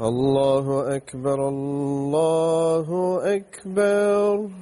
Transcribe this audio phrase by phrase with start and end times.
[0.00, 4.61] الله أكبر الله أكبر.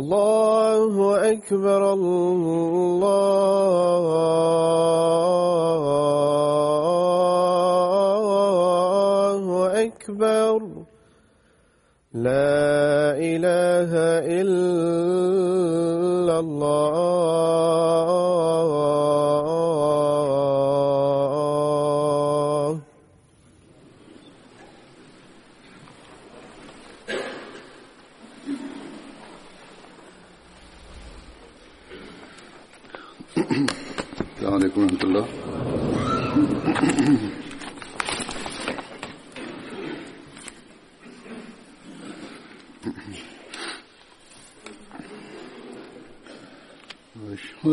[0.00, 3.19] الله أكبر الله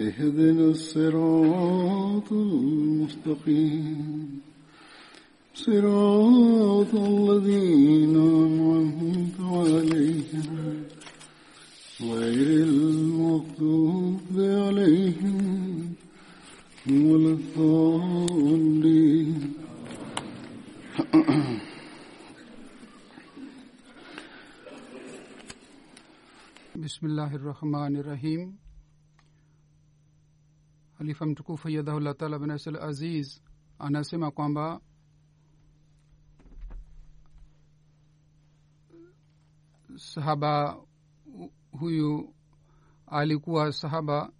[0.00, 4.40] اهدنا الصراط المستقيم.
[5.54, 10.84] صراط الذين أنعمت عليهم.
[12.00, 15.94] غير المغضوب عليهم
[16.90, 19.54] ولا الضالين.
[26.78, 28.58] bismillahi rahmani rahim
[30.98, 33.40] halifa mtukufu yadhahullah taala bin asal aziz
[33.78, 34.80] anasema kwamba
[39.96, 40.76] sahaba
[41.70, 42.34] huyu
[43.06, 44.32] alikuwa sahaba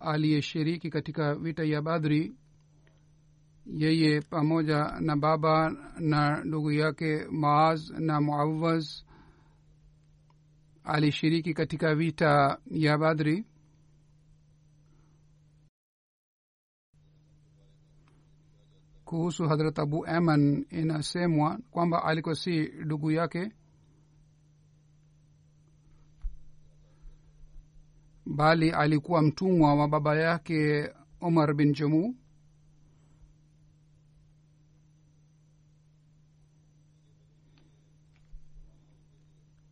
[0.00, 2.36] aliyeshiriki katika vita ya badri.
[3.66, 8.88] Yeye pamoja na baba na ndugu yake maaz na muawaz
[10.84, 13.44] alishiriki katika vita ya badri
[19.14, 23.52] kuhusu hadrat abu aman inasemwa kwamba alikuwa si ndugu yake.
[28.26, 30.90] Bali alikuwa mtumwa wa baba yake
[31.20, 32.16] umar bin jamu.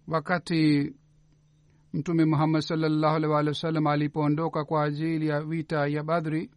[0.08, 0.92] Wakati
[1.92, 6.50] mtume muhammad salllahu alih walih wa sallam alipoondoka kwa ajili ya vita ya badri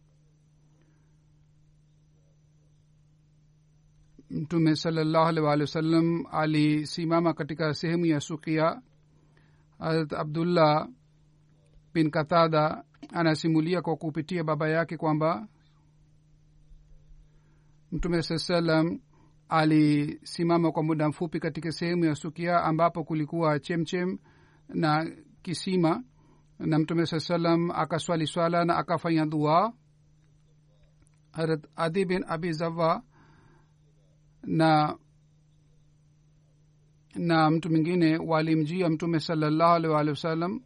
[4.30, 8.82] mtume salllahu alih walih wa sallam alisimama katika sehemu ya sukia
[9.78, 10.88] harat abdullah
[11.94, 15.48] bin katada anasimulia kwa kupitia baba yake kwamba
[17.92, 19.00] mtume saa salam
[19.48, 24.18] alisimama kwa muda mfupi katika sehemu ya sukia ambapo kulikuwa chemchem
[24.68, 25.10] na
[25.42, 26.04] kisima.
[26.58, 29.72] Na mtume saa salam akaswali swala na akafanya dua.
[31.32, 33.02] Harat adi bin abi zawa
[34.46, 34.96] na
[37.14, 40.60] na mtu mwingine walimjia mtume salallahu alaihi walih wasallam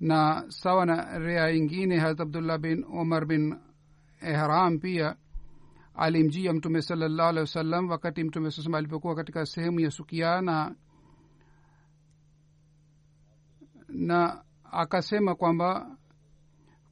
[0.00, 3.56] na sawa na rea ingine harat abdullah bin umar bin
[4.22, 5.16] ihram pia
[5.94, 10.74] alimjia mtume salallahu alaihi wasallam wakati mtume sasema alipokuwa katika sehemu ya sukia na
[13.88, 15.96] na akasema kwamba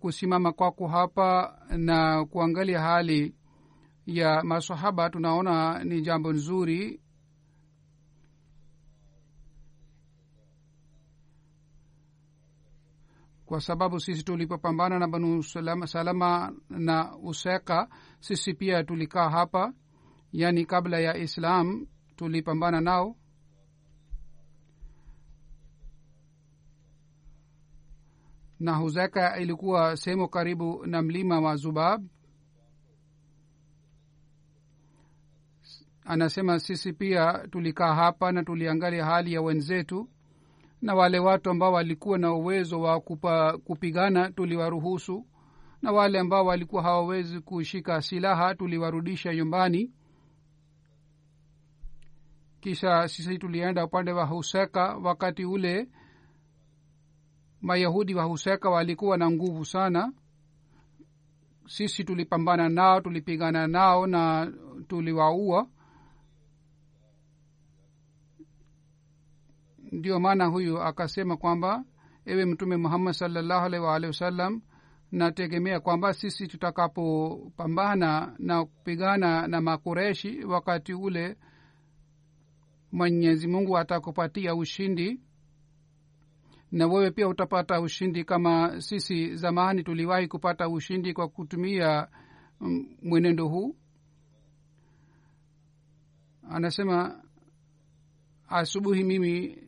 [0.01, 3.35] kusimama kwako hapa na kuangalia hali
[4.07, 7.01] ya masahaba tunaona ni jambo nzuri.
[13.47, 15.43] Kwa sababu sisi tulipopambana na banu
[15.87, 17.89] salama, na useka
[18.21, 19.73] sisi pia tulikaa hapa
[20.33, 21.87] yaani kabla ya islam
[22.17, 23.17] tulipambana nao.
[28.61, 32.07] Na huzeka ilikuwa sehemu karibu na mlima wa zubab
[36.05, 40.09] anasema sisi pia tulikaa hapa na tuliangalia hali ya wenzetu
[40.83, 45.27] na wale watu ambao walikuwa na uwezo wa kupa, kupigana tuliwaruhusu
[45.83, 49.93] na wale ambao walikuwa hawawezi kushika silaha tuliwarudisha nyumbani.
[52.61, 55.89] Kisha sisi tulienda upande wa huseka wakati ule
[57.61, 60.13] mayahudi wa huseka walikuwa na nguvu sana.
[61.67, 64.53] Sisi tulipambana nao tulipigana nao na
[64.89, 65.69] tuliwaua
[69.93, 71.85] ndio maana huyu akasema kwamba
[72.27, 74.63] ewe mtume muhammad salllahu alaihi waalihi wasallam
[75.13, 81.37] nategemea kwamba sisi tutakapopambana na kupigana na makureshi wakati ule
[82.93, 85.21] mwenyezi mungu atakupatia ushindi
[86.73, 92.09] na wewe pia utapata ushindi kama sisi zamani tuliwahi kupata ushindi kwa kutumia
[93.03, 93.77] mwenendo huu.
[96.51, 97.23] Anasema
[98.49, 99.59] asubuhi mimi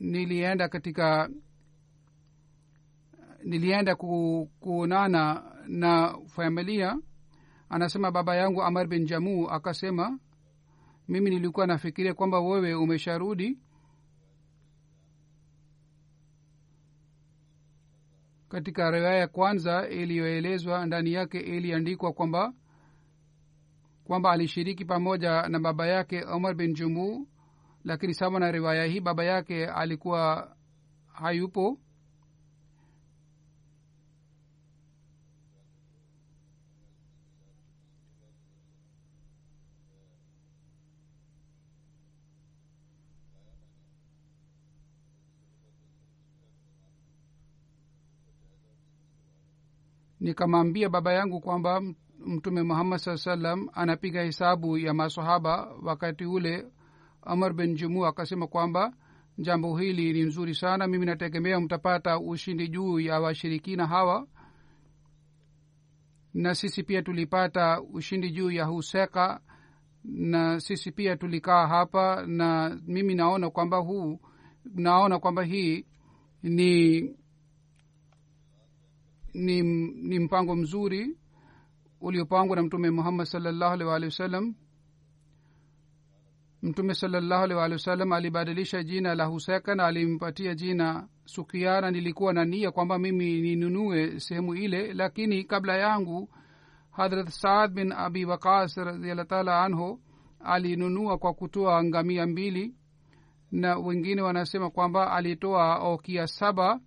[0.00, 1.30] nilienda katika
[3.44, 6.98] nilienda ku, kuonana na familia.
[7.68, 10.18] Anasema baba yangu amar bin jamu akasema
[11.08, 13.58] mimi nilikuwa nafikiria kwamba wewe umesharudi.
[18.48, 22.52] Katika riwaya ya kwanza iliyoelezwa ndani yake iliandikwa kwamba
[24.04, 27.26] kwamba alishiriki pamoja na baba yake omar bin jumuu
[27.84, 30.56] lakini sawa na riwaya hii baba yake alikuwa
[31.12, 31.78] hayupo.
[50.20, 51.80] Nikamwambia baba yangu kwamba
[52.26, 56.66] mtume muhammad saa salam anapiga hesabu ya masahaba wakati ule
[57.26, 58.92] amar bin jumu akasema kwamba
[59.38, 64.26] jambo hili ni nzuri sana mimi nategemea mtapata ushindi juu ya washirikina hawa
[66.34, 69.40] na sisi pia tulipata ushindi juu ya huseka
[70.04, 74.20] na sisi pia tulikaa hapa na mimi naona kwamba huu
[74.74, 75.86] naona kwamba hii
[76.42, 77.00] ni
[79.34, 79.62] ni,
[79.92, 81.18] ni mpango mzuri
[82.00, 84.54] uliopangwa na mtume muhammad salllahu alih waalihi wasallam
[86.64, 92.44] mtume salallahu alih walih wasallam alibadilisha jina la huseka na alimpatia jina sukiana nilikuwa na
[92.44, 96.28] nia kwamba mimi ninunue sehemu ile lakini kabla yangu
[96.90, 100.00] hadrat saad bin abi waqas radiallah taala anhu
[100.44, 102.74] alinunua kwa kutoa ngamia mbili
[103.52, 106.80] na wengine wanasema kwamba alitoa okia saba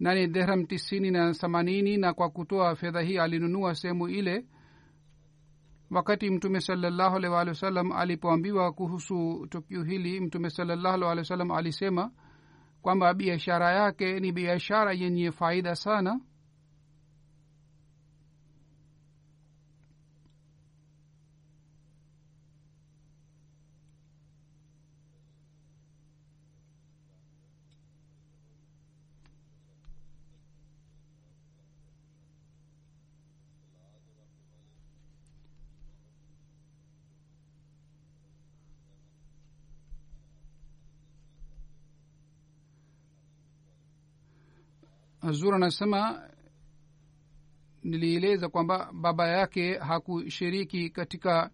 [0.00, 4.44] nani dhehram tisini na themanini na kwa kutoa fedha hii alinunua sehemu ile
[5.92, 11.50] wakati mtume salallahu alih walih wasallam alipoambiwa kuhusu tukio hili mtume salallahu alih walih wasallam
[11.50, 12.10] alisema
[12.82, 16.20] kwamba biashara yake ni biashara yenye faida sana
[45.30, 46.28] zur anasema
[47.82, 51.50] nilieleza kwamba baba yake hakushiriki katika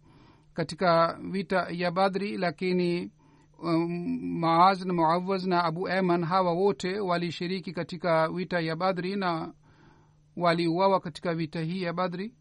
[0.54, 3.10] katika vita ya badri lakini
[3.62, 9.52] um, maaz na muawaz na abu eman hawa wote walishiriki katika vita ya badri na
[10.36, 12.34] waliuawa katika vita hii ya badri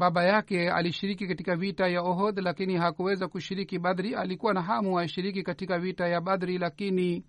[0.00, 4.14] baba yake alishiriki katika vita ya ohod lakini hakuweza kushiriki badri.
[4.14, 7.24] Alikuwa na hamu ashiriki katika vita ya badri lakini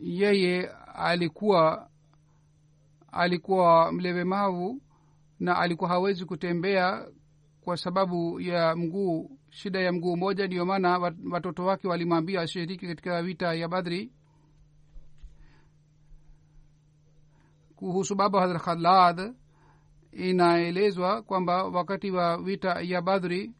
[0.00, 1.88] yeye alikuwa
[3.12, 4.80] alikuwa mlevemavu
[5.40, 7.08] na alikuwa hawezi kutembea
[7.60, 10.46] kwa sababu ya mguu shida ya mguu moja.
[10.46, 10.98] Ndiyo maana
[11.32, 14.12] watoto wake walimwambia ashiriki katika vita ya badri.
[17.76, 19.34] Kuhusu baba hadrat khalad
[20.16, 23.52] inaelezwa kwamba wakati wa vita ya badhri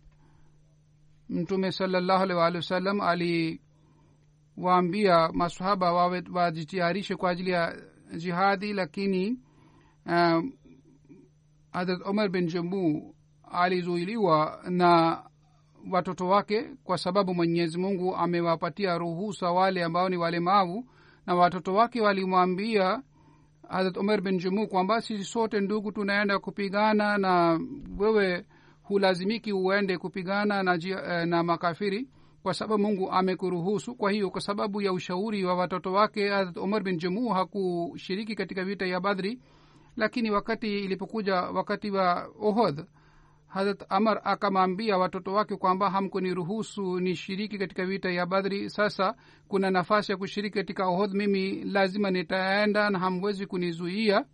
[1.28, 3.00] mtume salallahu alih waalihi wasallam
[4.56, 7.76] aliwaambia masahaba wawe wajitayarishe kwa ajili ya
[8.16, 9.38] jihadi lakini
[10.06, 10.52] um,
[11.73, 13.14] hadrat umar bin jambu
[13.52, 15.23] alizuiliwa na
[15.90, 20.87] watoto wake kwa sababu mwenyezi mungu amewapatia ruhusa wale ambao ni walemavu
[21.26, 23.02] na watoto wake walimwambia
[23.68, 27.61] harat umar bin jumu kwamba sisi sote ndugu tunaenda kupigana na
[27.99, 28.44] wewe
[28.83, 32.09] hulazimiki uende kupigana na, jia, na makafiri
[32.42, 33.94] kwa sababu mungu amekuruhusu.
[33.94, 38.64] Kwa hiyo kwa sababu ya ushauri wa watoto wake harat umar bin jumu hakushiriki katika
[38.64, 39.40] vita ya badri.
[39.97, 42.85] Lakini wakati ilipokuja wakati wa ohod
[43.54, 48.70] harat amar akamwambia watoto wake kwamba hamkuniruhusu nishiriki katika vita ya badri.
[48.70, 49.14] Sasa
[49.49, 51.14] kuna nafasi ya kushiriki katika ohodh.
[51.14, 54.25] Mimi lazima nitaenda na hamwezi kunizuia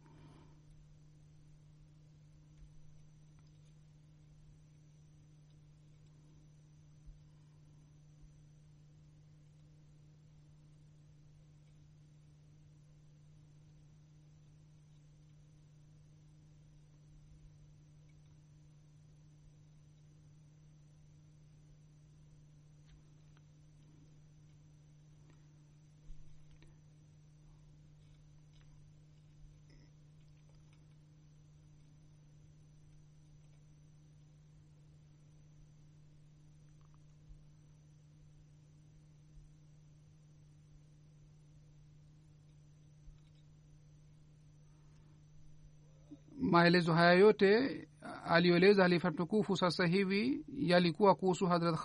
[46.51, 47.81] maelezo haya yote
[48.25, 51.77] aliyoeleza halifa mtukufu sasa hivi yalikuwa kuhusu hadrat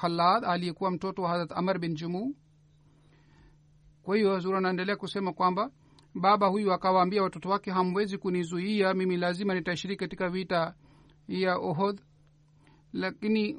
[0.00, 2.34] khalad aliyekuwa mtoto wa hadrat amar bin jumu.
[4.02, 5.70] Kwa hiyo zuri anaendelea kusema kwamba
[6.14, 10.74] baba huyu akawaambia watoto wake hamwezi kunizuia mimi lazima nitashiriki katika vita
[11.28, 12.00] ya ohod
[12.92, 13.58] lakini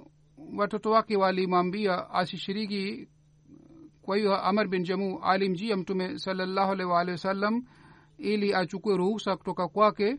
[0.57, 3.07] watoto wake walimwambia asishiriki.
[4.01, 7.65] Kwa hiyo amar bin jamu alimjia mtume salallahu alaihi waalihi wasallam
[8.17, 10.17] ili achukue ruhusa kutoka kwake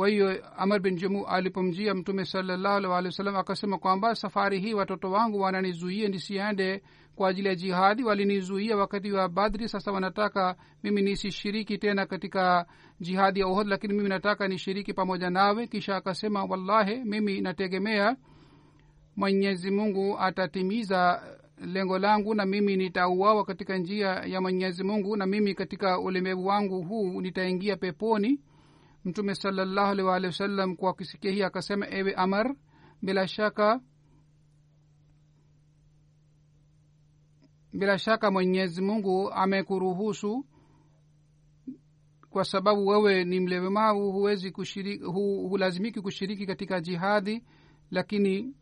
[0.00, 5.40] kwa hiyo amar bin jamu alipomjia mtume salallahu alaihi akasema kwamba safari hii watoto wangu
[5.40, 6.82] wananizuia nisiende
[7.16, 8.04] kwa ajili ya jihadi.
[8.04, 9.68] Walinizuia wakati wa badri.
[9.68, 12.66] Sasa wanataka mimi nisishiriki tena katika
[13.00, 15.66] jihadi ya uhud lakini mimi nataka nishiriki pamoja nawe.
[15.66, 18.16] Kisha akasema wallahi mimi nategemea
[19.16, 21.22] mwenyezi mungu atatimiza
[21.66, 26.82] lengo langu na mimi nitauawa katika njia ya mwenyezi mungu na mimi katika ulemevu wangu
[26.82, 28.40] huu nitaingia peponi
[29.04, 32.54] mtume salallahu alih waalihi wasallam kwa kisikia hii akasema ewe amar
[33.02, 33.80] bila shaka
[37.72, 40.46] bila shaka mwenyezi mungu amekuruhusu
[42.30, 47.44] kwa sababu wewe ni mlemavu huwezi kushiriki hu, hulazimiki kushiriki katika jihadi.
[47.90, 48.54] Lakini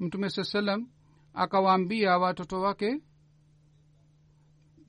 [0.00, 0.88] mtume saa salam
[1.34, 3.00] akawaambia watoto wake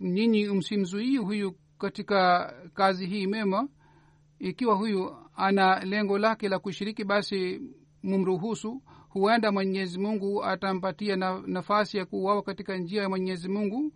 [0.01, 3.69] nyinyi msimzuii huyu katika kazi hii mema
[4.39, 7.61] ikiwa huyu ana lengo lake la kushiriki basi
[8.03, 8.81] mumruhusu.
[9.09, 13.93] Huenda mwenyezi mungu atampatia na, nafasi ya kuuawa katika njia ya mwenyezi mungu.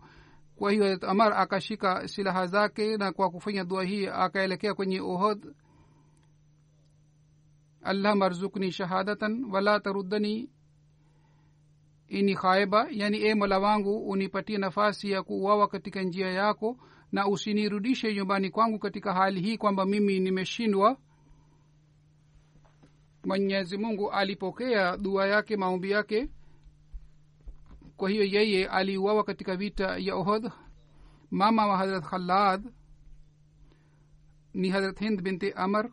[0.56, 5.54] Kwa hiyo amar akashika silaha zake na kwa kufanya dua hii akaelekea kwenye ohod
[7.82, 10.50] allahuma marzukni shahadatan wala taruddani
[12.08, 16.76] ini khaiba yani e mola wangu unipatie nafasi ya kuuawa katika njia yako
[17.12, 20.96] na usinirudishe nyumbani kwangu katika hali hii kwamba mimi nimeshindwa.
[23.24, 26.28] Mwenyezi mungu alipokea dua yake maombi yake.
[27.96, 30.50] Kwa hiyo yeye aliuawa katika vita ya ohod
[31.30, 32.72] mama wa harat khalad
[34.54, 35.90] ni harat hind binti amar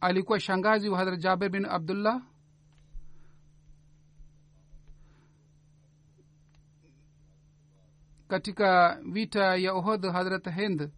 [0.00, 2.22] alikuwa shangazi wa hadrat jaber bin abdullah
[8.28, 10.90] katika vita ya ohod hadrat hind.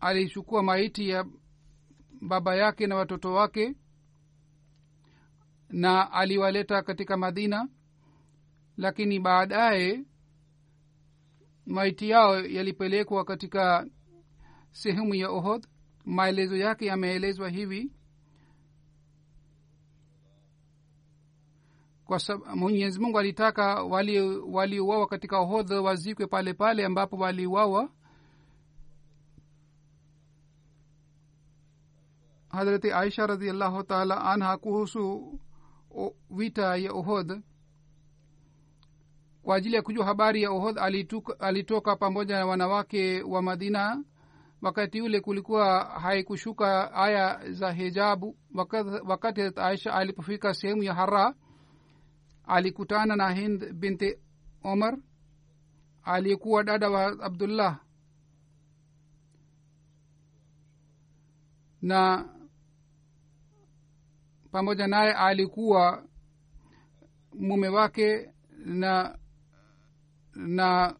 [0.00, 1.24] Alichukua maiti ya
[2.20, 3.74] baba yake na watoto wake
[5.68, 7.68] na aliwaleta katika madina
[8.76, 10.04] lakini baadaye
[11.66, 13.86] maiti yao yalipelekwa katika
[14.70, 15.66] sehemu ya ohod
[16.04, 17.92] maelezo yake yameelezwa hivi
[22.08, 27.88] kwa sababu mwenyezi mungu alitaka waliuawa wali katika ohodh wazikwe pale pale ambapo waliuawa.
[32.48, 35.32] Hadrati aisha radiallahu taala anha kuhusu
[36.30, 37.32] vita ya uhodh
[39.42, 40.78] kwa ajili ya kujua habari ya uhodh
[41.40, 44.04] alitoka, pamoja na wanawake wa madina.
[44.62, 48.36] Wakati ule kulikuwa haikushuka aya za hijabu.
[48.54, 51.34] Wakati, wakati aisha alipofika sehemu ya hara
[52.48, 54.18] alikutana na hind binti
[54.62, 54.98] omar
[56.02, 57.80] aliyekuwa dada wa abdullah.
[61.82, 62.28] Na
[64.50, 66.04] pamoja naye alikuwa
[67.34, 68.30] mume wake
[68.64, 69.18] na
[70.34, 70.96] na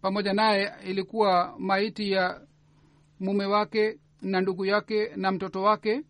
[0.00, 2.46] pamoja naye ilikuwa maiti ya
[3.20, 6.02] mume wake na ndugu yake na mtoto wake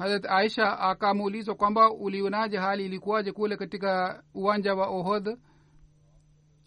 [0.00, 5.28] harat aisha akamuulizwa kwamba ulionaje hali ilikuwaje kule katika uwanja wa ohodh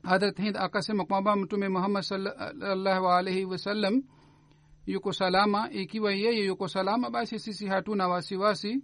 [0.03, 4.03] hadrat hind akasema kwamba mtume muhammad salllahu alaihi wasallam
[4.85, 5.71] yuko salama.
[5.71, 8.83] Ikiwa yeye yuko salama basi sisi hatuna wasiwasi.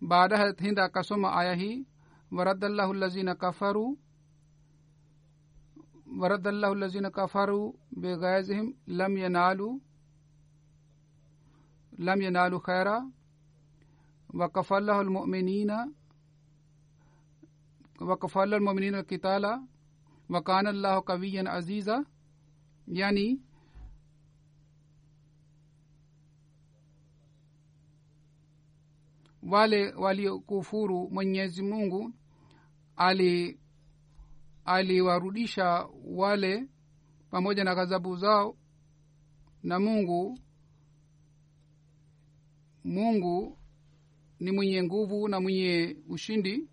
[0.00, 1.86] Baada harat hind akasoma aya hii
[2.32, 3.98] waradallahu lazina kafaru
[6.20, 9.82] waradallahu lazina kafaru begaizihim lam yanalu
[11.98, 13.04] lam yanalu khaira
[14.34, 15.92] wakafalahu lmuminina
[18.00, 19.62] wakafalahu lmuminina alkitala
[20.28, 22.04] wakana allahu kawiyan aziza
[22.86, 23.40] yani
[29.42, 32.12] wale waliokufuru mwenyezi mungu
[32.96, 33.60] ali
[34.64, 36.68] aliwarudisha wale
[37.30, 38.56] pamoja na ghadhabu zao
[39.62, 40.38] na mungu
[42.84, 43.58] mungu
[44.42, 46.68] ni mwenye nguvu na mwenye ushindi.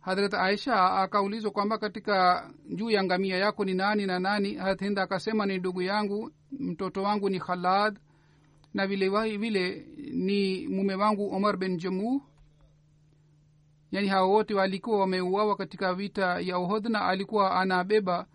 [0.00, 4.54] Hadrat aisha akaulizwa kwamba katika juu ya ngamia yako ni nani na nani?
[4.54, 7.98] Hadrat akasema ni ndugu yangu mtoto wangu ni khalad
[8.74, 12.22] na vile vile ni mume wangu omar ben jamu.
[13.90, 18.26] Yaani hawa wote walikuwa wameuawa katika vita ya uhodh na alikuwa anabeba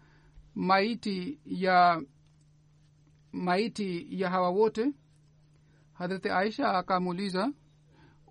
[0.55, 2.01] maiti ya
[3.31, 4.91] maiti ya hawa wote.
[5.93, 7.51] Hadrat aisha akamuuliza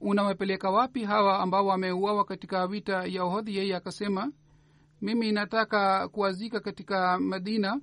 [0.00, 3.56] unawapeleka wapi hawa ambao wameuawa katika vita ya ohodhi?
[3.56, 4.32] Yeye akasema
[5.00, 7.80] mimi nataka kuwazika katika madina.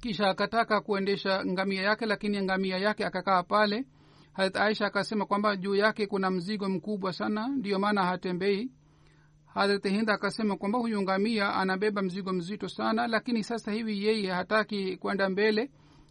[0.00, 3.86] Kisha akataka kuendesha ngamia yake lakini ngamia yake akakaa pale.
[4.32, 8.70] Harat aisha akasema kwamba juu yake kuna mzigo mkubwa sana ndiyo maana hatembei.
[9.46, 14.96] Harat hinda akasema kwamba huyu ngamia anabeba mzigo mzito sana lakini sasa hivi yeye hataki
[14.96, 15.70] kwenda mbele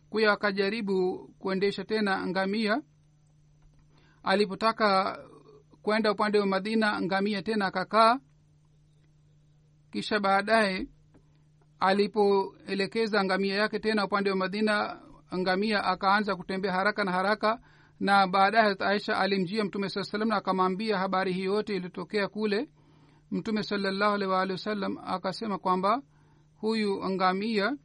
[0.09, 2.81] kwa akajaribu kuendesha tena ngamia
[4.23, 5.19] alipotaka
[5.81, 8.19] kwenda upande wa madina ngamia tena akakaa.
[9.91, 10.87] Kisha baadaye
[11.79, 14.99] alipoelekeza ngamia yake tena upande wa madina
[15.37, 17.59] ngamia akaanza kutembea haraka na haraka.
[17.99, 22.69] Na baadaye aisha alimjia mtume saa salam na akamwambia habari hii yote ilitokea kule.
[23.31, 26.01] Mtume salallahu alih waalihi wasallam akasema kwamba
[26.55, 27.77] huyu ngamia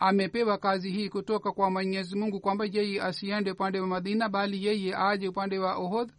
[0.00, 4.96] amepewa kazi hii kutoka kwa mwenyezi mungu kwamba yeye asiende upande wa madina bali yeye
[4.96, 6.10] aje upande wa ohodh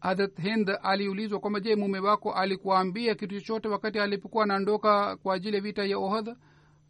[0.00, 5.56] hadrat hind aliulizwa kwamba je mume wako alikuambia kitu chochote wakati alipokuwa anaondoka kwa ajili
[5.56, 6.28] ya vita ya ohadh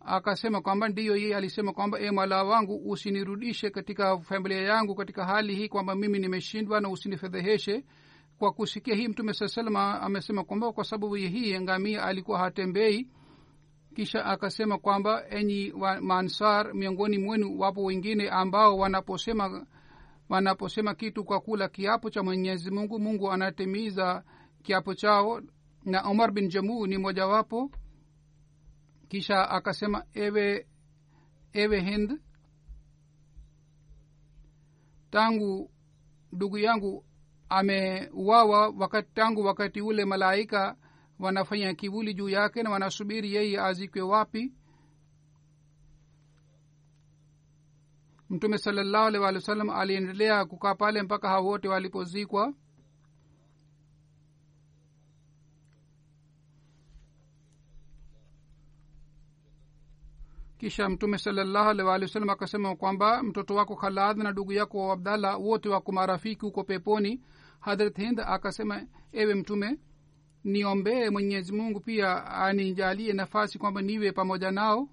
[0.00, 5.54] akasema kwamba ndiyo yeye alisema kwamba e mwala wangu usinirudishe katika familia yangu katika hali
[5.54, 7.84] hii kwamba mimi nimeshindwa na usinifedheheshe
[8.38, 13.08] kwa kusikia hii mtume saa salama amesema kwamba kwa sababu hii ngamia alikuwa hatembei
[13.94, 19.66] kisha akasema kwamba enyi maansar miongoni mwenu wapo wengine ambao wanaposema
[20.28, 24.24] wanaposema kitu kwa kula kiapo cha mwenyezi mungu mungu anatimiza
[24.62, 25.40] kiapo chao.
[25.84, 27.70] Na umar bin jamuu ni mojawapo.
[29.08, 30.66] Kisha akasema ewe
[31.52, 32.20] ewe hind
[35.10, 35.70] tangu
[36.32, 37.04] ndugu yangu
[37.48, 40.76] ameuawa wakati tangu wakati ule malaika
[41.18, 44.52] wanafanya kivuli juu yake na wanasubiri yeye azikwe wapi.
[48.30, 52.54] Mtume salallahu alih walih wa sallam aliendelea kukaa pale mpaka hao wote walipozikwa
[60.58, 65.40] kisha mtume salallahu alih wa sallam akasema kwamba mtoto wako khaladh na ndugu yako abdallah
[65.40, 67.20] wote wako marafiki huko peponi.
[67.60, 69.78] Hadrat hind akasema ewe mtume
[70.44, 74.88] niombee mwenyezi mungu pia anijalie nafasi kwamba niwe pamoja nao.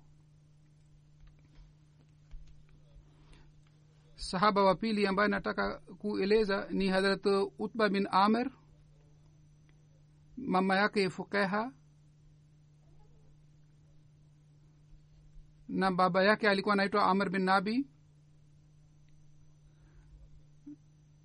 [4.15, 7.25] Sahaba wa pili ambaye nataka kueleza ni hadrat
[7.60, 8.51] utba bin amer
[10.38, 11.71] mama yake fukeha
[15.76, 17.88] na baba yake alikuwa anaitwa amr bin nabi.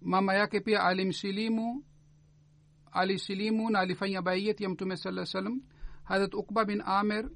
[0.01, 1.85] Mama yake pia alimsilimu
[2.93, 5.63] alisilimu na alifanya baiyet ya mtume saa salam
[6.05, 7.31] harat ukba bin amir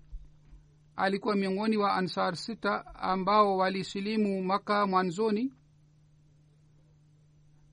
[0.96, 5.52] alikuwa miongoni wa ansar sita ambao walisilimu maka mwanzoni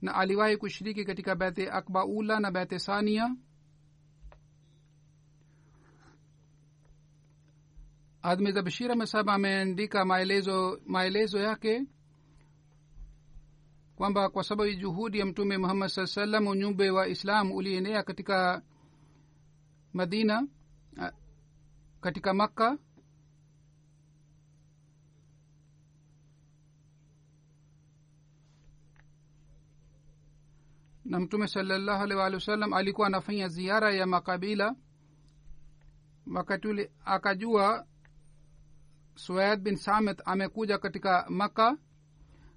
[0.01, 3.35] na aliwahi kushiriki katika bethe akba ula na bethe sania
[8.21, 11.85] admiza bashir amesab ameandika maelezo maelezo yake
[13.95, 18.61] kwamba kwa sababu juhudi ya mtume muhammad saa salam unyumbe wa islam ulienea katika
[19.93, 20.47] madina
[22.01, 22.77] katika makka.
[31.05, 34.75] Na mtume salallahu alih wa wasallam alikuwa anafanya ziara ya makabila.
[36.33, 37.85] Wakati ule akajua
[39.21, 41.77] suaid bin samit amekuja katika makka.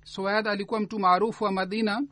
[0.05, 2.03] Suaid alikuwa mtu maarufu wa madina.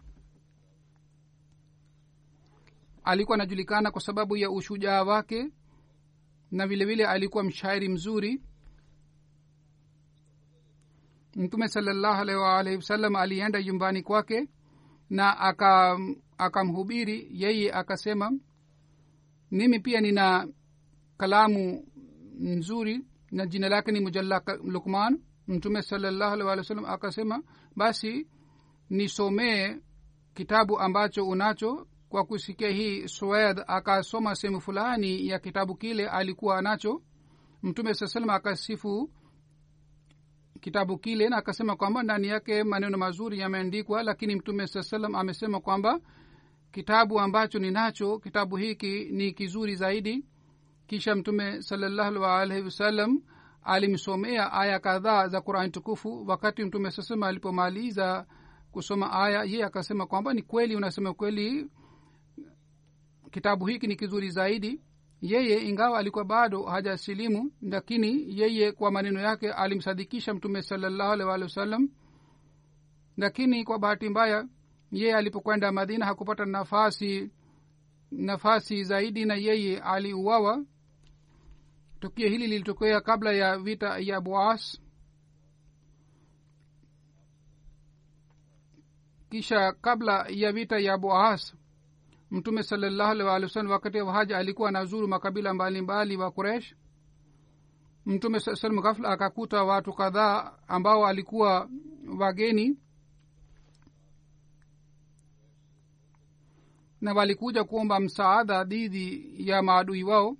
[3.05, 5.53] Alikuwa anajulikana kwa sababu ya ushujaa wake
[6.51, 8.43] na vile vile alikuwa mshairi mzuri.
[11.37, 14.49] Mtume salallahu alaihi waalihi wasallam alienda nyumbani kwake
[15.11, 15.38] na
[16.38, 17.19] akamhubiri.
[17.21, 18.33] Aka yeye akasema
[19.51, 20.49] mimi pia nina
[21.17, 21.87] kalamu
[22.38, 25.21] nzuri na jina lake ni mujalla lukman.
[25.49, 27.42] Mtume salallahu alih walih akasema
[27.77, 28.27] basi
[28.90, 29.77] nisomee
[30.35, 31.87] kitabu ambacho unacho.
[32.09, 37.03] Kwa kusikia hii swed akasoma sehemu fulani ya kitabu kile alikuwa nacho
[37.62, 39.11] mtume saa salam akasifu
[40.61, 45.61] kitabu kile na akasema kwamba ndani yake maneno mazuri yameandikwa lakini mtume saa salam amesema
[45.61, 46.01] kwamba
[46.73, 50.25] kitabu ambacho ninacho kitabu hiki ni kizuri zaidi
[50.87, 53.23] kisha mtume salallahu alaihi wasallam
[53.62, 56.25] alimsomea aya kadhaa za qurani tukufu.
[56.27, 58.27] Wakati mtume sasema alipomaliza
[58.73, 61.71] kusoma aya yeye akasema kwamba ni kweli unasema kweli
[63.31, 64.81] kitabu hiki ni kizuri zaidi.
[65.21, 71.88] Yeye ingawa alikuwa bado hajasilimu lakini yeye kwa maneno yake alimsadikisha mtume salallahu walih wasallam.
[73.16, 74.49] Lakini kwa bahati mbaya
[74.92, 77.31] yeye alipokwenda madina hakupata nafasi
[78.11, 80.64] nafasi zaidi na yeye aliuawa
[82.03, 84.81] tukio hili lilitokea kabla ya vita ya boas.
[89.31, 91.55] Kisha kabla ya vita ya boas
[92.31, 96.75] mtume salallahu alih walih wasalam wakati wa haja alikuwa anazuru makabila mbalimbali wa kuresh
[98.07, 101.69] mtume saa salam ghafla akakuta watu kadhaa ambao alikuwa
[102.19, 102.79] wageni
[107.01, 110.37] na walikuja kuomba msaada dhidi ya maadui wao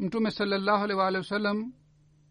[0.00, 1.72] mtume salallahu alih waalihi wasallam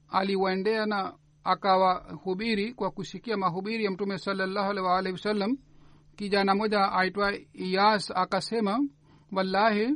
[0.09, 5.57] aliwaendea na akawahubiri kwa kusikia mahubiri ya mtume salallahu alih waalihi wasallam.
[6.15, 8.79] Kijana moja aitwa iyas akasema
[9.31, 9.95] wallahi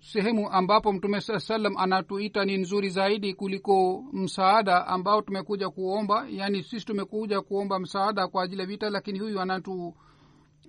[0.00, 6.26] sehemu ambapo mtume saa salam anatuita ni nzuri zaidi kuliko msaada ambao tumekuja kuomba.
[6.30, 9.94] Yaani sisi tumekuja kuomba msaada kwa ajili ya vita lakini huyu anatu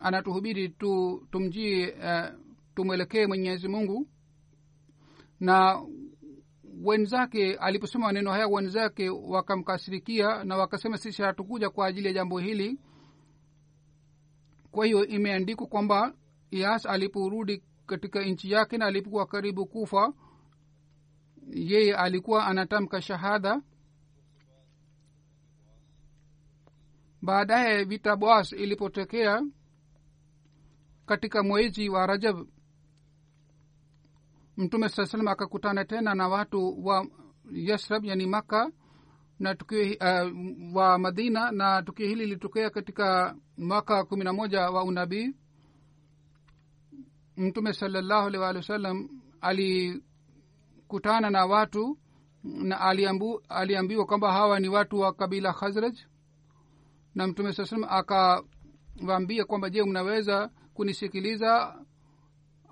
[0.02, 2.40] anatuhubiri tu tumjie uh,
[2.76, 4.08] tumwelekee mwenyezi mungu.
[5.40, 5.82] Na
[6.84, 12.80] wenzake aliposema maneno haya wenzake wakamkasirikia na wakasema sisi hatukuja kwa ajili ya jambo hili.
[14.72, 16.14] Kwa hiyo imeandikwa kwamba
[16.52, 20.14] yas aliporudi katika nchi yake na alipokuwa karibu kufa
[21.54, 23.62] yeye alikuwa anatamka shahada.
[27.22, 29.42] Baadaye vita bwas ilipotokea
[31.12, 32.48] katika mwezi wa rajab
[34.58, 37.08] mtume saa salam akakutana tena na watu wa
[37.52, 38.72] yasrab yani makka
[39.40, 40.32] na tukio uh,
[40.76, 45.36] wa madina na tukio hili lilitokea katika mwaka kumi na moja wa unabii.
[47.38, 49.10] Mtume salallahu alih walih wa sallam
[49.42, 51.98] alikutana na watu
[52.44, 55.98] na aliambu, aliambiwa kwamba hawa ni watu wa kabila khazraj.
[57.16, 60.50] Na mtume saa salam akawaambia kwamba je mnaweza
[60.82, 61.76] kunisikiliza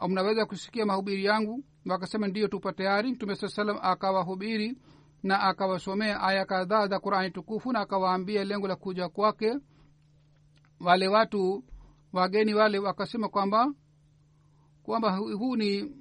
[0.07, 1.63] mnaweza kusikia mahubiri yangu?
[1.85, 3.11] Wakasema ndiyo tupa tayari.
[3.11, 4.77] Mtume saa salam akawahubiri
[5.23, 9.55] na akawasomea aya kadhaa za qurani tukufu na akawaambia lengo la kuja kwake
[10.79, 11.63] wale watu
[12.13, 13.73] wageni wale wakasema kwamba
[14.83, 15.95] kwamba huu ni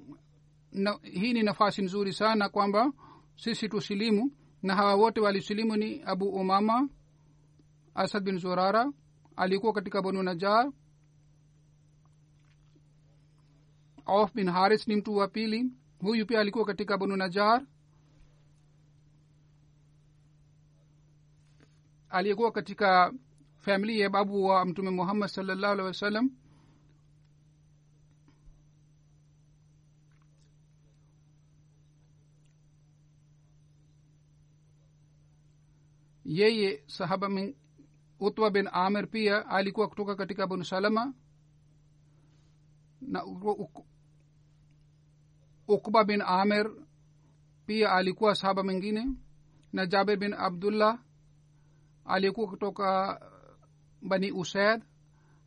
[0.71, 2.91] na, hii ni nafasi nzuri sana kwamba
[3.35, 4.31] sisi tusilimu.
[4.63, 6.89] Na hawa wote walisilimu ni abu umama
[7.95, 8.91] asad bin zurara
[9.35, 10.71] alikuwa katika banu najar
[14.09, 17.65] auf bin haris ni mtu wa pili huyu pia alikuwa katika banu najar.
[22.09, 23.13] Aliyekuwa katika
[23.57, 26.29] famili ya babu wa mtume muhammad salllahu alehi wasallam.
[36.25, 37.55] Yeye sahaba min
[38.19, 41.13] utwa bin amir pia alikuwa kutoka katika banu salama.
[43.01, 43.23] Na
[45.69, 46.71] ukba bin amir
[47.65, 49.07] pia alikuwa sahaba mwingine
[49.73, 50.99] na jabir bin abdullah
[52.05, 53.19] alikuwa kutoka
[54.01, 54.81] bani usaid.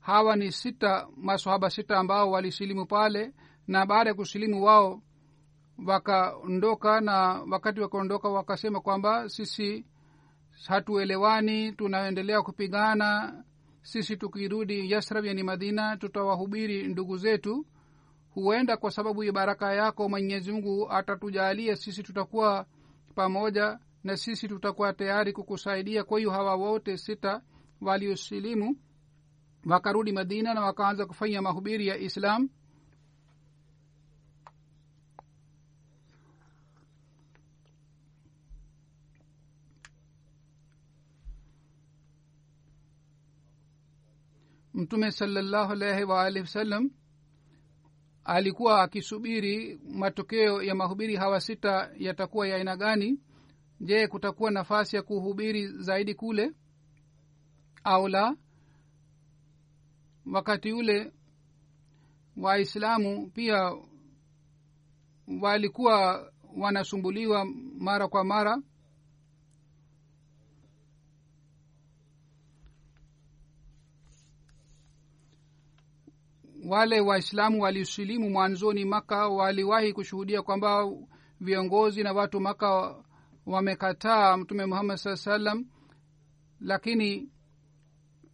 [0.00, 3.32] Hawa ni sita masahaba sita ambao walisilimu pale
[3.66, 5.02] na baada ya kusilimu wao
[5.86, 7.16] wakaondoka na
[7.50, 9.84] wakati wakaondoka wakasema kwamba sisi
[10.66, 13.44] hatuelewani tunaendelea kupigana
[13.82, 17.66] sisi tukirudi yasrab yani madina tutawahubiri ndugu zetu
[18.34, 22.66] huenda kwa sababu ya baraka yako mwenyezi mungu atatujalia sisi tutakuwa
[23.14, 26.04] pamoja na sisi tutakuwa tayari kukusaidia.
[26.04, 27.42] Kwa hiyo hawa wote sita
[27.80, 28.76] waliosilimu
[29.66, 32.48] wakarudi madina na wakaanza kufanya mahubiri ya islam.
[44.74, 46.90] Mtume salallahu alaihi waalihi wasallam
[48.24, 53.20] alikuwa akisubiri matokeo ya mahubiri hawa sita yatakuwa ya aina gani?
[53.80, 56.52] Je kutakuwa nafasi ya kuhubiri zaidi kule
[57.84, 58.36] au la?
[60.32, 61.12] Wakati ule
[62.36, 63.72] waislamu pia
[65.40, 67.44] walikuwa wanasumbuliwa
[67.78, 68.62] mara kwa mara
[76.66, 80.90] wale waislamu walisilimu mwanzoni maka waliwahi kushuhudia kwamba
[81.40, 82.94] viongozi na watu maka
[83.46, 85.66] wamekataa mtume muhammad saa salam
[86.60, 87.28] lakini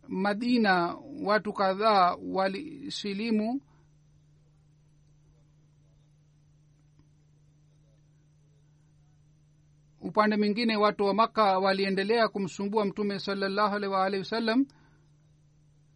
[0.08, 3.60] madina watu kadhaa walisilimu.
[10.00, 14.66] Upande mwingine watu wa maka waliendelea kumsumbua mtume salallahu alaihi waalihi wasallam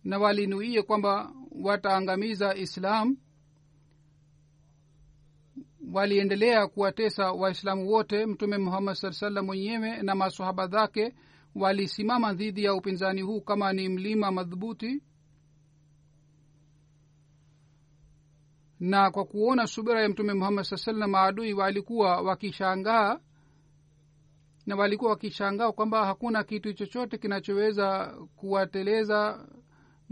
[0.05, 3.17] na walinuia kwamba wataangamiza islam
[5.93, 11.15] waliendelea kuwatesa waislamu wote mtume muhammad saa salam mwenyewe na masohaba zake
[11.55, 15.03] walisimama dhidi ya upinzani huu kama ni mlima madhubuti.
[18.81, 23.19] Na kwa kuona subira ya mtume muhammad saa salam maadui walikuwa wakishangaa
[24.67, 29.49] na walikuwa wakishangaa kwamba hakuna kitu chochote kinachoweza kuwateleza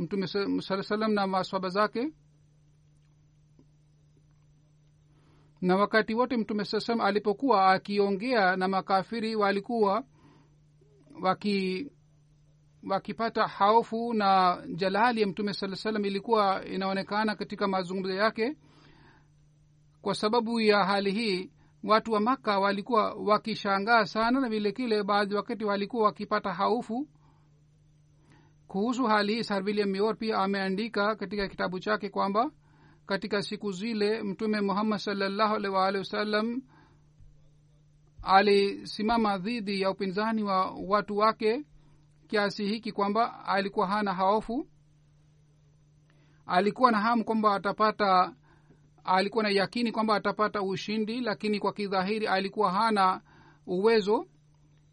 [0.01, 0.27] mtume
[0.61, 2.13] saa salam na maswaba zake?
[5.61, 10.05] Na wakati wote mtume saa salam alipokuwa akiongea na makafiri walikuwa
[11.23, 11.91] waki
[12.89, 18.57] wakipata haufu na jalali ya mtume saa salam ilikuwa inaonekana katika mazungumzo yake.
[20.03, 21.51] Kwa sababu ya hali hii
[21.85, 27.09] watu wa maka walikuwa wakishangaa sana na vile kile baadhi wakati walikuwa wakipata haufu
[28.71, 32.51] kuhusu hali hii sir william pia ameandika katika kitabu chake kwamba
[33.07, 36.63] katika siku zile mtume muhammad salllahu alih waalihi wasallam
[38.23, 41.65] alisimama dhidi ya upinzani wa watu wake
[42.27, 44.69] kiasi hiki kwamba alikuwa hana haofu.
[46.47, 48.35] Alikuwa na hamu kwamba atapata
[49.05, 53.21] alikuwa na yakini kwamba atapata ushindi lakini kwa kidhahiri alikuwa hana
[53.67, 54.27] uwezo.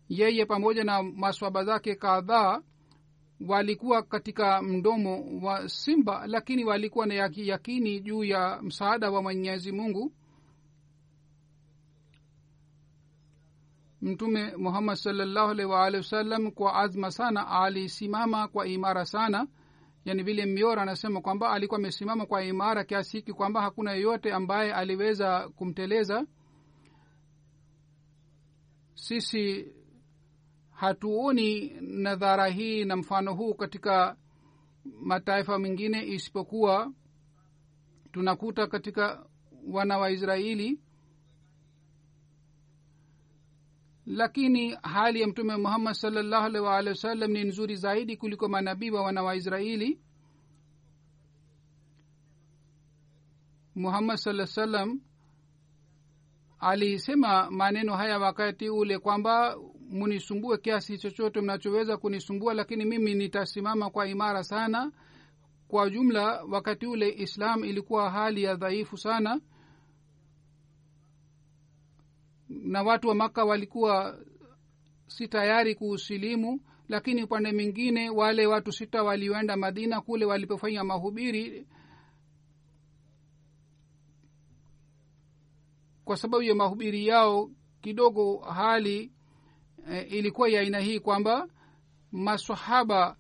[0.09, 2.61] Yeye pamoja na maswaba zake kadhaa
[3.39, 10.12] walikuwa katika mdomo wa simba lakini walikuwa na yakini juu ya msaada wa mwenyezi mungu.
[14.02, 19.47] Mtume muhammad salllahu alhi waalihi wasallam kwa azma sana alisimama kwa imara sana.
[20.06, 24.73] Yani vile myora anasema kwamba alikuwa amesimama kwa imara kiasi hiki kwamba hakuna yeyote ambaye
[24.73, 26.26] aliweza kumteleza.
[28.95, 29.71] Sisi
[30.77, 34.17] hatuoni nadhara hii na mfano huu katika
[35.01, 36.93] mataifa mengine isipokuwa
[38.11, 39.25] tunakuta katika
[39.67, 40.79] wana wa israeli.
[44.05, 49.01] Lakini hali ya mtume muhammad salllahu alhi waalihi wasallam ni nzuri zaidi kuliko manabii wa
[49.01, 49.99] wana wa israeli.
[53.75, 55.01] Muhammad saa salam
[56.59, 59.57] alisema maneno haya wakati ule kwamba
[59.89, 64.91] munisumbue kiasi chochote mnachoweza kunisumbua lakini mimi nitasimama kwa imara sana.
[65.67, 69.41] Kwa jumla wakati ule islam ilikuwa hali ya dhaifu sana.
[72.50, 74.19] Na watu wa maka walikuwa
[75.08, 81.67] si tayari kuusilimu lakini upande mwingine wale watu sita walioenda madina kule walipofanya mahubiri
[86.06, 89.12] kwa sababu ya mahubiri yao kidogo hali
[89.91, 91.47] e, ilikuwa ya aina hii kwamba
[92.12, 93.17] masahaba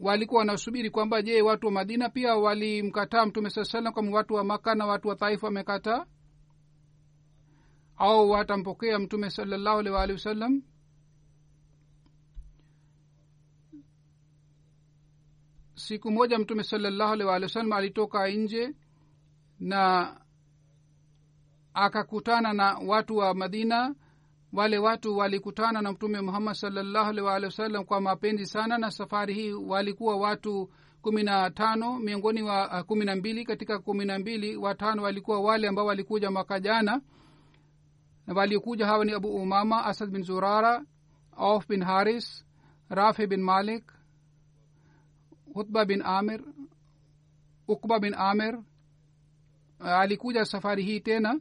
[0.00, 4.44] walikuwa wanasubiri kwamba je watu wa madina pia walimkataa mtume saa salam kama watu wa
[4.44, 6.06] maka na watu wa taifa wamekataa?
[7.96, 10.62] Au watampokea mtume salallahu alih waalihi wasallam?
[15.74, 18.74] Siku moja mtume salallahu alih waalihi wasallam alitoka nje
[19.60, 20.14] na
[21.74, 23.94] akakutana na watu wa madina
[24.56, 29.34] wale watu walikutana na mtume muhammad salllahu alih waalihi wasallam kwa mapenzi sana na safari
[29.34, 29.52] hii.
[29.52, 30.70] Walikuwa watu
[31.02, 33.44] kumi na tano miongoni wa uh, kumi na mbili.
[33.44, 37.00] Katika kumi na mbili watano walikuwa wale ambao walikuja mwaka jana.
[38.26, 40.84] Na waliokuja hawa ni abu umama asad bin zurara
[41.36, 42.44] auf bin haris
[42.88, 43.92] rafi bin malik
[45.54, 46.40] hutba bin amir
[47.68, 48.58] ukba bin amir.
[49.78, 51.40] Alikuja safari hii tena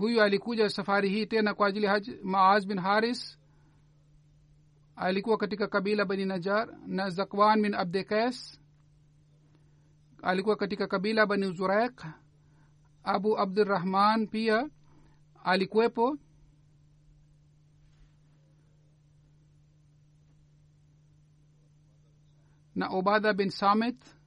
[0.00, 3.38] huyu alikuja safari hii tena kwa ajili haj maaz bin haris.
[4.96, 8.60] Alikuwa katika kabila bani najar na zakwan bin abdekes
[10.22, 12.04] alikuwa katika kabila bani zurek
[13.04, 14.68] abu abdurahman pia
[15.44, 16.18] alikuwepo.
[22.74, 24.19] Na obada bin samit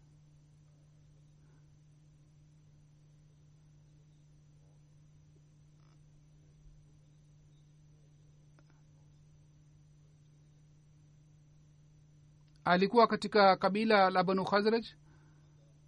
[12.65, 14.85] alikuwa katika kabila la banu khazraj.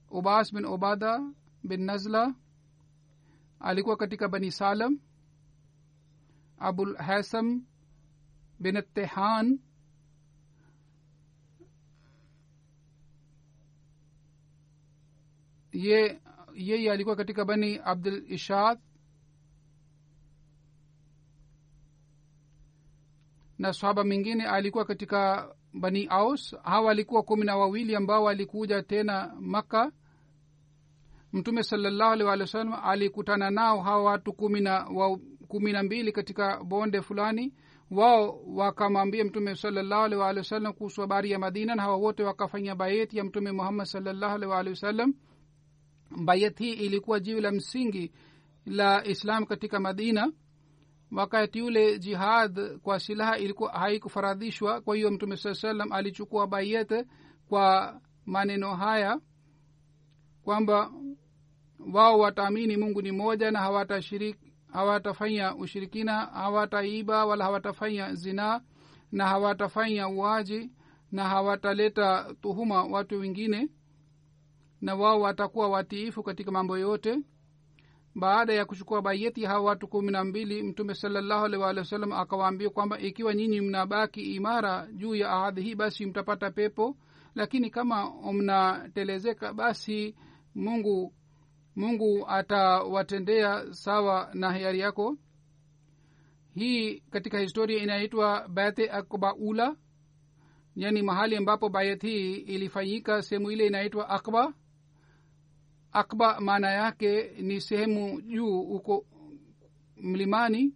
[0.09, 1.21] Ubas bin ubada
[1.63, 2.35] bin nazla
[3.59, 4.99] alikuwa katika bani salam.
[6.59, 7.65] Abul hasam
[8.59, 9.59] bin tehan
[16.55, 18.79] ye alikuwa katika bani abdul ishad
[23.57, 26.55] na sahaba mingine alikuwa katika bani aus.
[26.63, 29.91] Hawa walikuwa kumi na wawili ambao walikuja tena makka.
[31.33, 35.83] Mtume salallahu alih walih wa sallam alikutana nao hawa watu kumi na wa, kumi na
[35.83, 37.53] mbili katika bonde fulani.
[37.91, 42.23] Wao wakamwambia mtume salallahu alih walih wa sallam kuhusu habari ya madina na hawa wote
[42.23, 45.13] wakafanya bayet ya mtume muhammad salallahu alih walih wa sallam.
[46.25, 48.11] Bayet hii ilikuwa jiwe la msingi
[48.65, 50.31] la islam katika madina
[51.11, 54.81] wakati yule jihad kwa silaha ilikuwa haikufaradhishwa.
[54.81, 57.05] Kwa hiyo mtume saa salam alichukua bayete
[57.49, 59.19] kwa maneno haya
[60.43, 60.91] kwamba
[61.93, 68.61] wao wataamini mungu ni moja na hawatashiriki hawatafanya ushirikina hawataiba wala hawatafanya zinaa
[69.11, 70.71] na hawatafanya uaji
[71.11, 73.69] na hawataleta tuhuma watu wengine
[74.81, 77.17] na wao watakuwa watiifu katika mambo yote
[78.15, 82.69] baada ya kuchukua bayeti hawa watu kumi na mbili mtume salallahu walih wa sallam akawaambia
[82.69, 86.97] kwamba ikiwa nyinyi mnabaki imara juu ya ahadhi hii basi mtapata pepo.
[87.35, 90.15] Lakini kama mnatelezeka basi
[90.55, 91.13] mungu
[91.75, 95.17] mungu atawatendea sawa na hiari yako.
[96.53, 99.75] Hii katika historia inaitwa bate akbaula
[100.75, 104.53] yani mahali ambapo bayat hii ilifanyika sehemu ile inaitwa akba
[105.95, 109.05] akba maana yake ni sehemu juu huko
[109.97, 110.73] mlimani.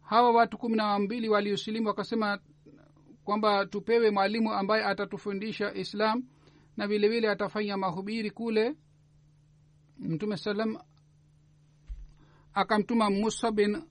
[0.00, 2.38] Hawa watu kumi na mbili waliosilimu wakasema
[3.24, 6.22] kwamba tupewe mwalimu ambaye atatufundisha islam
[6.76, 8.76] na vile atafanya mahubiri kule.
[9.98, 10.76] Mtume salam
[12.54, 13.82] akamtuma musa bin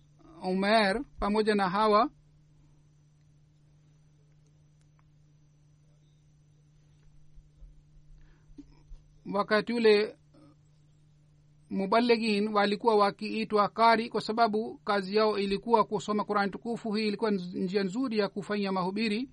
[0.44, 2.10] umer pamoja na hawa
[9.34, 10.16] wakati ule
[11.70, 16.94] mubaligin walikuwa wakiitwa kari kwa sababu kazi yao ilikuwa kusoma qurani tukufu.
[16.94, 19.30] Hii ilikuwa njia nzuri ya kufanya mahubiri.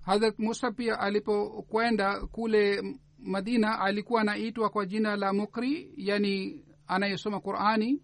[0.00, 2.82] Hadrat musa pia alipokwenda kule
[3.18, 8.02] madina alikuwa anaitwa kwa jina la mukri yani anayesoma qurani.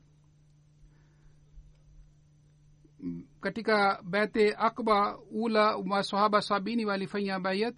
[3.41, 7.75] Katika bete akba ula masahaba sabini walifanya bayat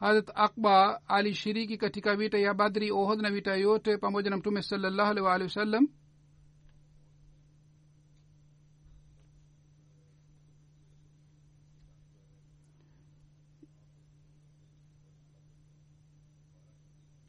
[0.00, 5.10] harat akba alishiriki katika vita ya badri ohod na vita yote pamoja na mtume salallahu
[5.10, 5.88] alih waalihi wasallam.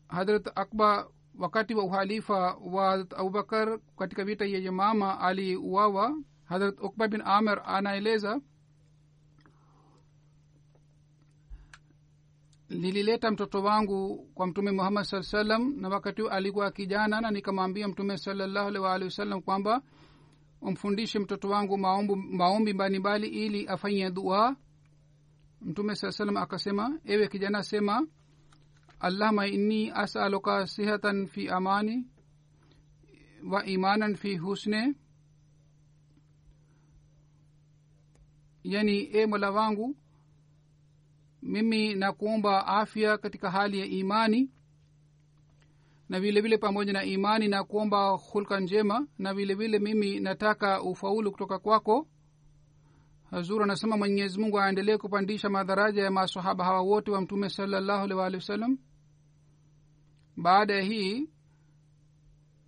[0.08, 1.08] Hadrat akba
[1.40, 6.18] wakati wa uhalifa wa hadrat abubakar katika vita ya yamama aliuawa.
[6.46, 8.42] Hadrat ukba bin amir anaeleza
[12.70, 18.18] nilileta mtoto wangu kwa mtume muhammad saa salam na wakati alikuwa kijana na nikamwambia mtume
[18.18, 19.82] salallahu alih waalihi wasallam kwamba
[20.62, 24.56] umfundishe mtoto wangu maombi, maombi mbalimbali ili afanye dua.
[25.62, 28.08] Mtume saa salam akasema ewe kijana sema
[29.00, 32.08] allahuma inni asaluka sihatan fi amani
[33.50, 34.96] wa imanan fi husne
[38.64, 39.96] yani e mola wangu
[41.48, 44.52] mimi nakuomba afya katika hali ya imani
[46.10, 50.82] na vile vile pamoja na imani na kuomba hulka njema na vile vile mimi nataka
[50.82, 52.08] ufaulu kutoka kwako.
[53.32, 58.18] Hazur anasema mwenyezi mungu aendelee kupandisha madaraja ya masahaba hawa wote wa mtume salallahu alih
[58.18, 58.78] waalihi wasallam.
[60.38, 61.30] Baada ya hii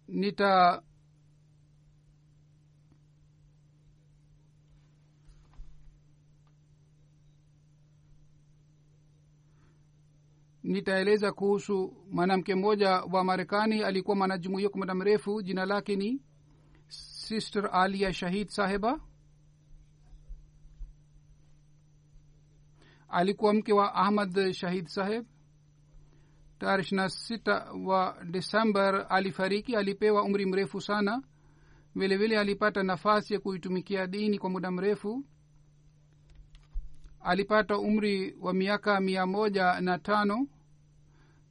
[0.08, 0.82] nita
[10.70, 15.42] nitaeleza kuhusu mwanamke mmoja wa marekani alikuwa mwanajumuia kwa muda mrefu.
[15.42, 16.22] Jina lake ni
[16.88, 19.00] sister alia shahid saheba.
[23.08, 25.26] Alikuwa mke wa ahmad shahid saheb.
[26.60, 29.76] Tarehe ishirina sita wa desember alifariki.
[29.76, 31.24] Alipewa umri mrefu sana.
[31.96, 35.26] Vile vile alipata nafasi ya kuitumikia dini kwa muda mrefu.
[37.22, 40.48] Alipata umri wa miaka mia moja na tano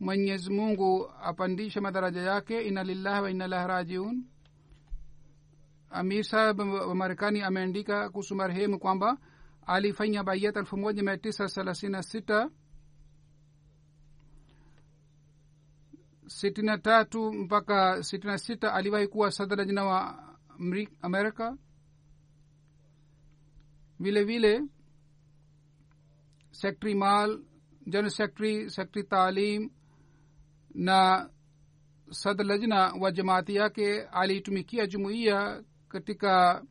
[0.00, 2.60] mwenyezi mungu apandishe madaraja yake.
[2.62, 4.24] Ina lillahi wa inalahi rajiun.
[5.90, 9.18] Amir saheb wa marekani ameandika kuhusu marehemu kwamba
[9.66, 12.50] alifanya bayat elfu moja mia tisa thelathini na sita
[16.26, 20.24] sitini na tatu mpaka sitini na sita aliwahi kuwa sadrajina wa
[21.02, 21.56] amerika.
[24.00, 24.62] Vile vile
[26.50, 27.40] sekretary mal
[27.86, 29.70] general secretary secretary taalim
[30.78, 31.30] na
[32.10, 36.62] sadr lajna wa jamaati yake aliitumikia jumuiya katika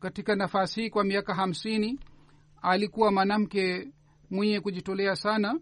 [0.00, 2.00] katika nafasi hii kwa miaka hamsini.
[2.62, 3.88] Alikuwa mwanamke
[4.30, 5.60] mwenye kujitolea sana.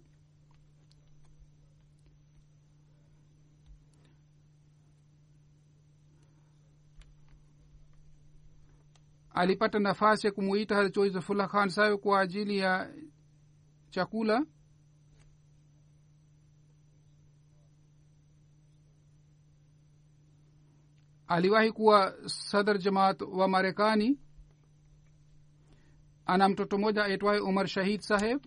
[9.34, 12.90] Alipata nafasi ya kumuita hazratullah khan sayo kwa ajili ya
[13.90, 14.46] chakula.
[21.28, 24.18] Aliwahi kuwa sadr jamaat wa marekani.
[26.26, 28.40] Ana mtoto mmoja aitwaye umar shahid saheb.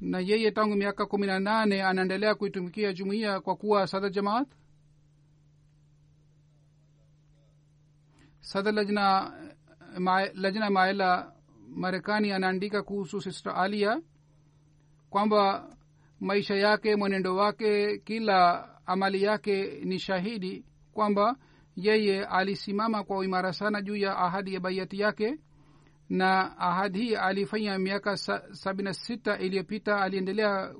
[0.00, 4.48] Na yeye tangu miaka kumi na nane anaendelea kuitumikia jumuiya kwa kuwa sadr jamaat.
[8.40, 9.32] Sadr lajna
[10.34, 11.32] lajna maela
[11.70, 14.00] marekani anaandika kuhusu sister alia
[15.10, 15.70] kwamba
[16.20, 21.36] maisha yake mwenendo wake kila amali yake ni shahidi kwamba
[21.76, 25.38] yeye alisimama kwa uimara sana juu ya ahadi ya baiati yake
[26.08, 30.74] na ahadi hii alifanya miaka sa, sabini na sita iliyopita aliendelea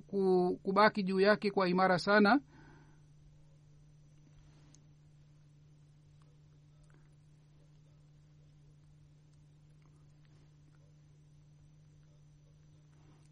[0.62, 2.40] kubaki juu yake kwa imara sana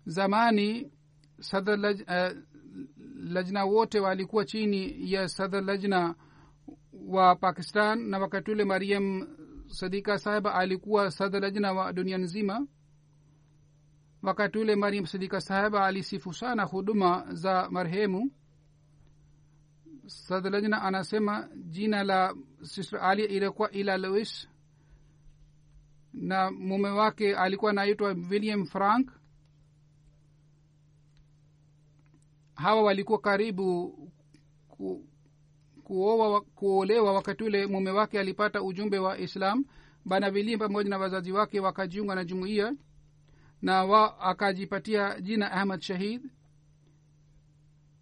[0.06, 0.92] zamani
[1.40, 2.38] sadr laj, uh,
[3.16, 6.14] lajna wote walikuwa chini ya sadr lajna
[6.92, 9.28] wa pakistan na wakati ule mariam
[9.66, 12.66] sadika saheba alikuwa sadr lajna wa dunia nzima.
[14.22, 18.30] Wakati ule mariam sadika saheba alisifu sana huduma za marehemu.
[20.06, 24.48] Sadr lajna anasema jina la sister ali ilikuwa ila lewis
[26.12, 29.10] na mume wake alikuwa anaitwa william frank
[32.56, 33.88] hawa walikuwa karibu
[34.68, 35.04] ku,
[35.84, 39.64] kuoa kuolewa wakati ule mume wake alipata ujumbe wa islam.
[40.04, 42.74] Bana pamoja na wazazi wake wakajiunga na jumuiya
[43.62, 46.30] na wa akajipatia jina ahmad shahid.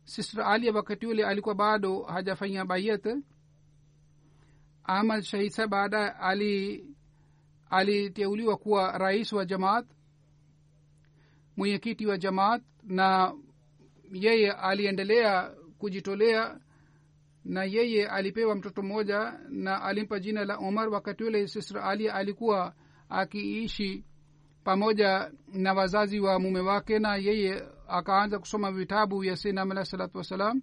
[0.04, 3.06] Sister alia wakati ule alikuwa bado hajafanya bayat.
[4.84, 6.84] Ahmad shahid sa baadaye ali
[7.70, 9.86] aliteuliwa kuwa rais wa jamaat
[11.56, 13.34] mwenyekiti wa jamaat na
[14.14, 16.60] yeye aliendelea kujitolea
[17.44, 22.74] na yeye alipewa mtoto mmoja na alimpa jina la umar wakati ule sister ali alikuwa
[23.08, 24.04] akiishi
[24.64, 30.18] pamoja na wazazi wa mume wake na yeye akaanza kusoma vitabu vya sinam alah salatu
[30.18, 30.62] wassalam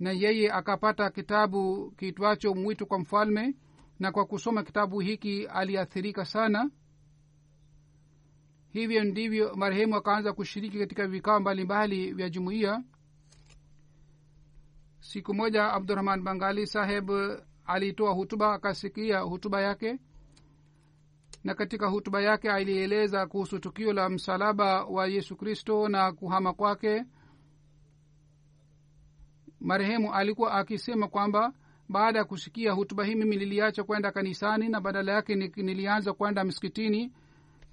[0.00, 3.54] na yeye akapata kitabu kitwacho mwito kwa mfalme
[3.98, 6.70] na kwa kusoma kitabu hiki aliathirika sana
[8.74, 12.82] hivyo ndivyo marehemu akaanza kushiriki katika vikao mbalimbali vya jumuiya.
[15.00, 17.10] Siku moja abdurahman bangali saheb
[17.64, 19.98] alitoa hutuba akasikia hutuba yake.
[21.44, 27.04] Na katika hutuba yake alieleza kuhusu tukio la msalaba wa yesu kristo na kuhama kwake.
[29.60, 31.52] Marehemu alikuwa akisema kwamba
[31.88, 37.12] baada ya kusikia hutuba hii mimi niliacha kwenda kanisani na badala yake nilianza kwenda msikitini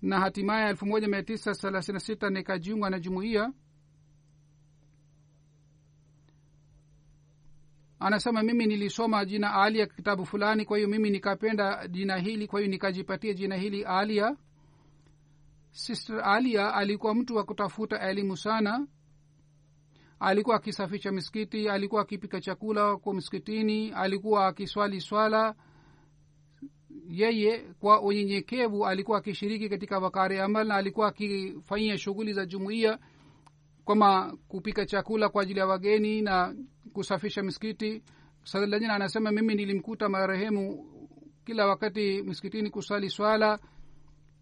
[0.01, 3.53] na hatimaye elfu moja mia tisa thelathini na sita nikajiunga na jumuiya.
[7.99, 12.71] Anasema mimi nilisoma jina alia kitabu fulani kwa hiyo mimi nikapenda jina hili kwa hiyo
[12.71, 14.35] nikajipatia jina hili alia.
[15.71, 18.87] Sister alia alikuwa mtu wa kutafuta elimu sana.
[20.19, 25.55] Alikuwa akisafisha miskiti alikuwa akipika chakula kwa msikitini alikuwa akiswali swala
[27.11, 32.99] yeye kwa unyenyekevu alikuwa akishiriki katika wakari amal na alikuwa akifanyia shughuli za jumuiya
[33.87, 36.55] kama kupika chakula kwa ajili ya wageni na
[36.93, 38.03] kusafisha miskiti
[38.43, 40.85] sadlajina anasema mimi nilimkuta marehemu
[41.45, 43.59] kila wakati miskitini kusali swala.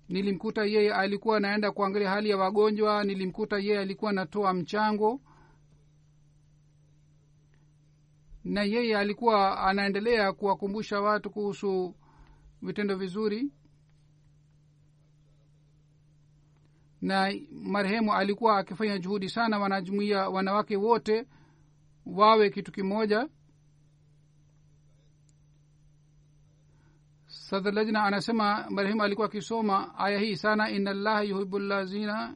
[0.10, 3.04] Nilimkuta yeye alikuwa anaenda kuangalia hali ya wagonjwa.
[3.04, 5.22] Nilimkuta yeye alikuwa anatoa mchango.
[8.44, 11.96] Na yeye alikuwa anaendelea kuwakumbusha watu kuhusu
[12.62, 13.52] vitendo vizuri.
[17.02, 21.26] Na marehemu alikuwa akifanya juhudi sana wanajumuia wanawake wote
[22.06, 23.30] wawe kitu kimoja.
[27.28, 32.36] Sadlajna anasema marehemu alikuwa akisoma aya hii sana ina llaha yuhibu lazina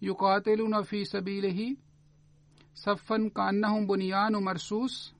[0.00, 1.78] yukatiluna fi sabilihi
[2.72, 5.14] safan kaannahum bunyanu marsus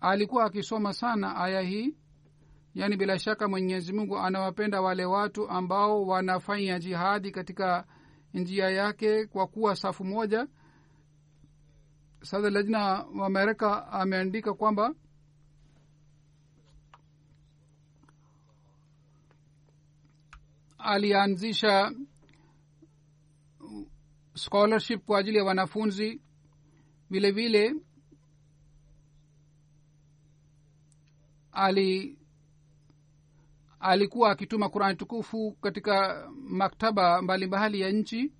[0.00, 1.96] alikuwa akisoma sana aya hii.
[2.74, 7.86] Yaani bila shaka mwenyezi mungu anawapenda wale watu ambao wanafanya jihadi katika
[8.34, 10.46] njia yake kwa kuwa safu moja.
[12.22, 12.78] Sasa lajna
[13.18, 14.94] wa amerika ameandika kwamba
[20.78, 21.92] alianzisha
[24.34, 26.20] scholarship kwa ajili ya wanafunzi.
[27.10, 27.74] Vile vile
[31.52, 32.18] ali
[33.80, 38.32] alikuwa akituma qurani tukufu katika maktaba mbalimbali ya nchi.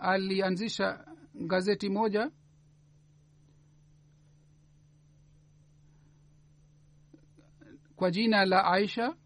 [0.00, 1.04] Alianzisha
[1.34, 2.30] gazeti moja.
[7.96, 9.16] Kwa jina la aisha.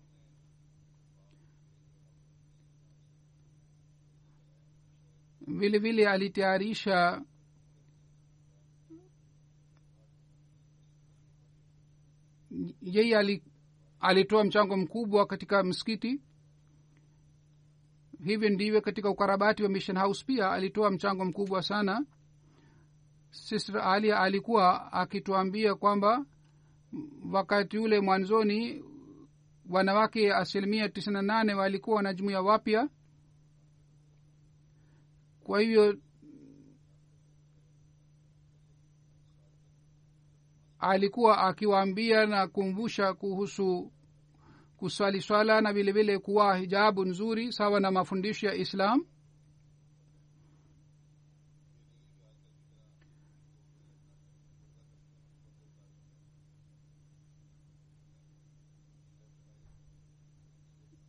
[5.46, 7.22] Vile vile alitayarisha
[12.82, 13.40] yeye
[14.00, 16.20] alitoa mchango mkubwa katika msikiti.
[18.24, 22.06] Hivyo ndivyo katika ukarabati wa mission house pia alitoa mchango mkubwa sana.
[23.30, 26.24] Sister alia alikuwa akituambia kwamba
[27.32, 28.84] wakati ule mwanzoni
[29.70, 32.88] wanawake asilimia tisini na nane walikuwa wanajumuia wapya.
[35.44, 35.96] Kwa hivyo
[40.82, 43.92] alikuwa akiwaambia na kumbusha kuhusu
[44.76, 49.04] kuswali swala na vilevile vile kuwa hijabu nzuri sawa na mafundisho ya islam.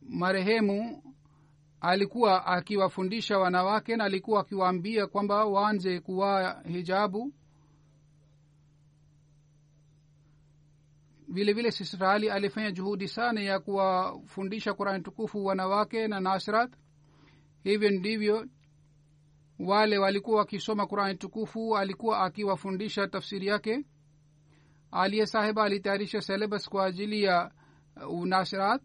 [0.02, 1.02] Marehemu
[1.80, 7.32] alikuwa akiwafundisha wanawake na alikuwa akiwaambia kwamba waanze kuwaa hijabu
[11.34, 11.70] vile vile
[12.00, 16.72] ali alifanya juhudi sana ya kuwafundisha qurani tukufu wanawake na nasrat.
[17.64, 18.46] Hivyo ndivyo
[19.58, 23.84] wale walikuwa wakisoma qurani tukufu alikuwa akiwafundisha tafsiri yake.
[24.90, 27.50] Aliye sahiba alitayarisha selebas kwa ajili ya
[28.10, 28.82] unasirat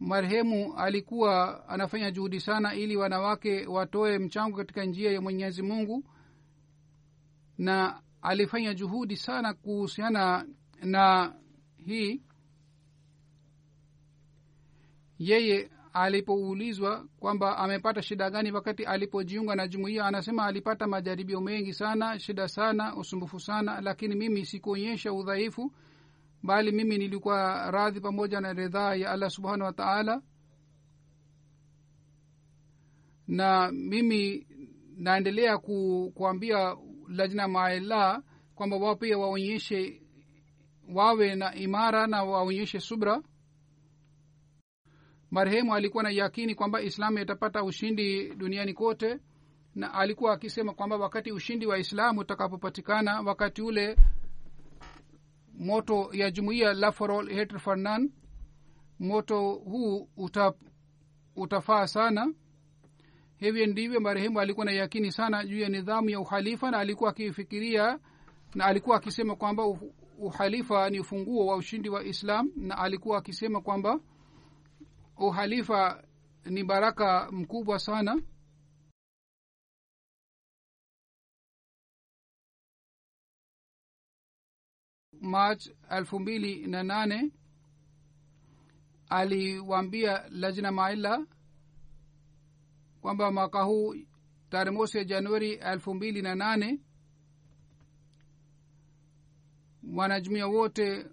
[0.00, 6.04] marehemu alikuwa anafanya juhudi sana ili wanawake watoe mchango katika njia ya mwenyezi mungu
[7.60, 10.46] na alifanya juhudi sana kuhusiana
[10.82, 11.34] na
[11.76, 12.22] hii.
[15.18, 22.18] Yeye alipoulizwa kwamba amepata shida gani wakati alipojiunga na jumuiya anasema alipata majaribio mengi sana
[22.18, 25.72] shida sana usumbufu sana lakini mimi sikuonyesha udhaifu
[26.42, 30.22] bali mimi nilikuwa radhi pamoja na ridhaa ya allah subhanahu wa taala.
[33.28, 34.46] Na mimi
[34.96, 36.76] naendelea ku, kuambia
[37.10, 38.22] lajna maela
[38.54, 40.02] kwamba wao pia waonyeshe
[40.94, 43.22] wawe na imara na waonyeshe subra.
[45.30, 49.18] Marehemu alikuwa na yakini kwamba islamu itapata ushindi duniani kote
[49.74, 53.96] na alikuwa akisema kwamba wakati ushindi wa islamu utakapopatikana wakati ule
[55.58, 56.90] moto ya jumuiya la
[57.28, 58.12] hetr farnan
[58.98, 60.52] moto huu uta,
[61.36, 62.34] utafaa sana
[63.40, 67.98] hivyo ndivyo marehemu alikuwa na yakini sana juu ya nidhamu ya uhalifa na alikuwa akifikiria
[68.54, 69.64] na alikuwa akisema kwamba
[70.18, 74.00] uhalifa ni ufunguo wa ushindi wa islam na alikuwa akisema kwamba
[75.16, 76.04] uhalifa
[76.44, 78.22] ni baraka mkubwa sana.
[85.20, 87.32] March elfu mbili na nane
[89.08, 91.26] aliwaambia lajna maila
[93.00, 93.94] kwamba mwaka huu
[94.50, 96.80] tarehe mosi ya januari elfu mbili na nane
[99.94, 101.06] wanajumuia wote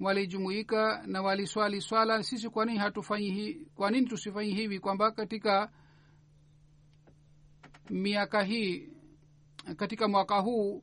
[0.00, 4.80] walijumuika na waliswali swala sisi kwa nini hatufanyi kwa nini tusifanyi hivi?
[4.80, 5.72] kwamba katika
[7.90, 8.88] miaka hii
[9.76, 10.82] katika mwaka huu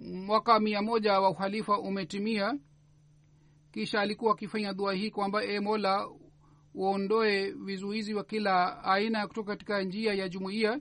[0.00, 2.58] mwaka mia moja wa uhalifa umetimia.
[3.72, 6.08] Kisha alikuwa akifanya dua hii kwamba e mola
[6.74, 10.80] uondoe vizuizi wa kila aina kutoka katika njia ya jumuiya.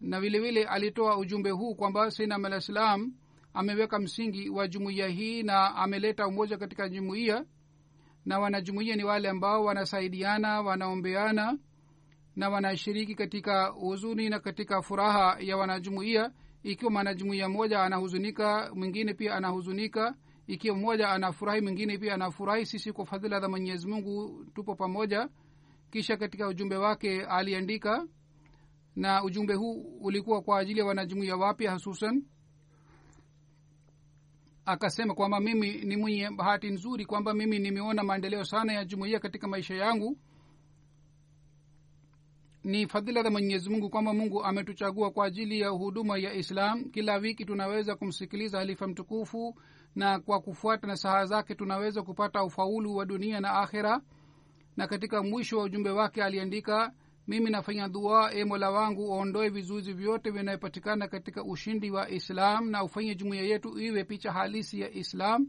[0.00, 3.12] Na vile vile alitoa ujumbe huu kwamba sainam alah salam
[3.54, 7.44] ameweka msingi wa jumuiya hii na ameleta umoja katika jumuiya.
[8.26, 11.58] Na wanajumuiya ni wale ambao wanasaidiana wanaombeana
[12.36, 16.32] na wanashiriki katika huzuni na katika furaha ya wanajumuiya.
[16.62, 20.14] Ikiwa mwanajumuiya mmoja anahuzunika mwingine pia anahuzunika
[20.48, 25.28] ikiwa mmoja anafurahi mwingine pia anafurahi sisi kwa fadhila za mwenyezi mungu tupo pamoja.
[25.90, 28.06] Kisha katika ujumbe wake aliandika
[28.96, 32.24] na ujumbe huu ulikuwa kwa ajili ya wanajumuia wapya hususan.
[34.64, 39.48] Akasema kwamba mimi ni mwenye bahati nzuri kwamba mimi nimeona maendeleo sana ya jumuiya katika
[39.48, 40.18] maisha yangu.
[42.64, 46.84] Ni fadhila za mwenyezi mungu kwamba mungu ametuchagua kwa ajili ya huduma ya islam.
[46.84, 49.54] Kila wiki tunaweza kumsikiliza halifa mtukufu
[49.98, 54.00] na kwa kufuata nasaha zake tunaweza kupata ufaulu wa dunia na akhera.
[54.76, 56.92] Na katika mwisho wa ujumbe wake aliandika
[57.26, 62.84] mimi nafanya dua e mola wangu waondoe vizuizi vyote vinayopatikana katika ushindi wa islam na
[62.84, 65.48] ufanye jumuiya yetu iwe picha halisi ya islam.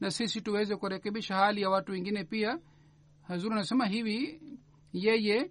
[0.00, 2.58] Na sisi tuweze kurekebisha hali ya watu wengine pia.
[3.22, 4.40] Hazuru anasema hivi
[4.92, 5.50] yeye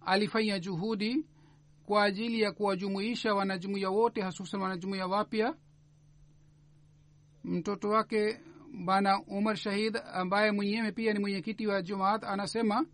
[0.00, 1.26] alifanya juhudi
[1.86, 5.54] kwa ajili ya kuwajumuisha wanajumuiya wote hasusan wanajumuiya wapya
[7.46, 8.40] mtoto wake
[8.84, 12.86] bwana umar shahid ambaye mwenyewe pia ni mwenyekiti wa jumaat anasema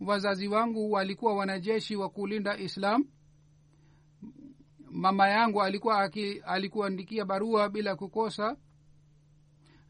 [0.00, 3.04] wazazi wangu walikuwa wanajeshi wa kulinda islam.
[4.90, 6.10] Mama yangu alikuwa
[6.44, 8.56] alikuandikia barua bila kukosa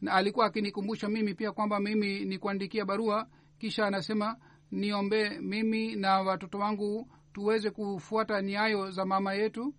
[0.00, 3.28] na alikuwa akinikumbusha mimi pia kwamba mimi ni kuandikia barua.
[3.58, 4.36] Kisha anasema
[4.70, 9.74] niombe mimi na watoto wangu tuweze kufuata nyayo za mama yetu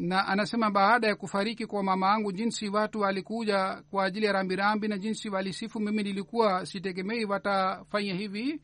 [0.00, 4.88] na anasema baada ya kufariki kwa mama angu jinsi watu walikuja kwa ajili ya rambirambi
[4.88, 8.60] na jinsi walisifu mimi nilikuwa sitegemei watafanya hivi.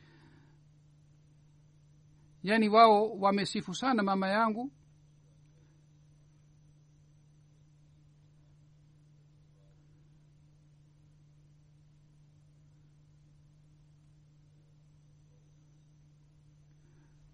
[2.43, 4.73] Yaani wao wamesifu sana mama yangu.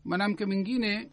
[0.04, 1.10] Mwanamke mwingine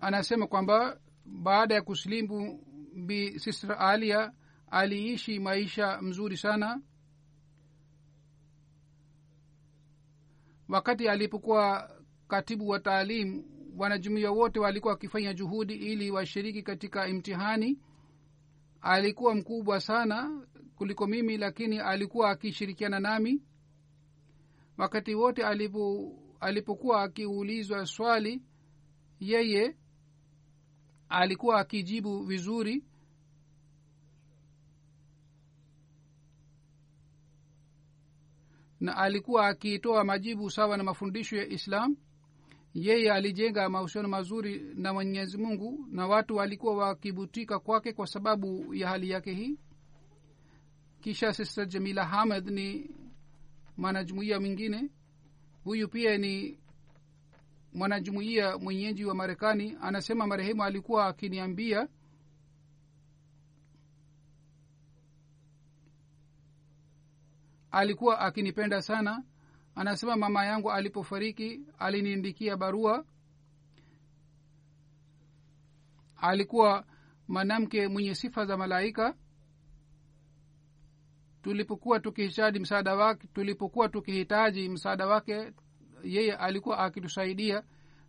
[0.00, 0.98] anasema kwamba
[1.32, 2.60] baada ya kusilimu
[3.06, 4.32] bi sister alia
[4.70, 6.80] aliishi maisha mzuri sana.
[10.68, 11.90] Wakati alipokuwa
[12.28, 13.44] katibu wa taalim
[13.76, 17.78] wanajumuia wote walikuwa wakifanya juhudi ili washiriki katika imtihani.
[18.80, 23.42] Alikuwa mkubwa sana kuliko mimi lakini alikuwa akishirikiana nami.
[24.78, 28.42] Wakati wote alipo alipokuwa akiulizwa swali
[29.20, 29.76] yeye
[31.12, 32.84] alikuwa akijibu vizuri.
[38.80, 41.96] Na alikuwa akitoa majibu sawa na mafundisho ya islam.
[42.74, 48.88] Yeye alijenga mahusiano mazuri na mwenyezi mungu na watu walikuwa wakibutika kwake kwa sababu ya
[48.88, 49.58] hali yake hii.
[51.00, 52.90] Kisha sister jamila hamed ni
[53.76, 54.90] mwanajumuiya mwingine.
[55.64, 56.58] Huyu pia ni
[57.74, 61.88] mwanajumuiya mwenyeji wa marekani anasema marehemu alikuwa akiniambia
[67.70, 69.24] alikuwa akinipenda sana.
[69.74, 73.04] Anasema mama yangu alipofariki aliniandikia barua.
[76.16, 76.84] Alikuwa
[77.28, 79.14] mwanamke mwenye sifa za malaika.
[81.42, 85.52] Tulipokuwa tukihitaji msaada wake tulipokuwa tukihitaji msaada wake
[86.04, 87.62] yeye alikuwa akitusaidia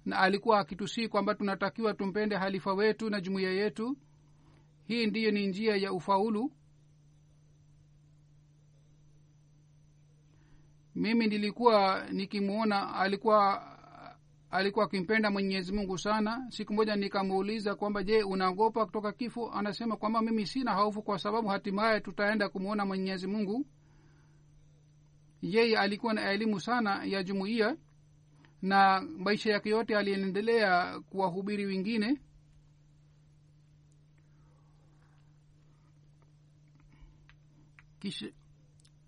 [0.06, 3.98] na alikuwa akitusii kwamba tunatakiwa tumpende halifa wetu na jumuiya yetu.
[4.88, 6.52] Hii ndiyo ni njia ya ufaulu.
[10.96, 13.68] Mimi nilikuwa nikimwona alikuwa
[14.52, 16.46] alikuwa akimpenda mwenyezi mungu sana.
[16.50, 19.52] Siku moja nikamuuliza kwamba je unaogopa kutoka kifo?
[19.52, 23.66] Anasema kwamba mimi sina hofu kwa sababu hatimaye tutaenda kumwona mwenyezi mungu
[25.44, 27.78] yeye alikuwa na elimu sana ya jumuiya
[28.62, 32.22] na maisha yake yote aliendelea kuwahubiri wengine.
[38.00, 38.28] Kisha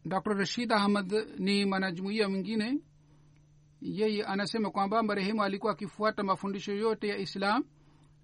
[0.05, 2.79] dr rashid ahmad ni mwanajumuiya mwingine.
[3.81, 7.63] Yeye anasema kwamba marehemu alikuwa akifuata mafundisho yote ya islam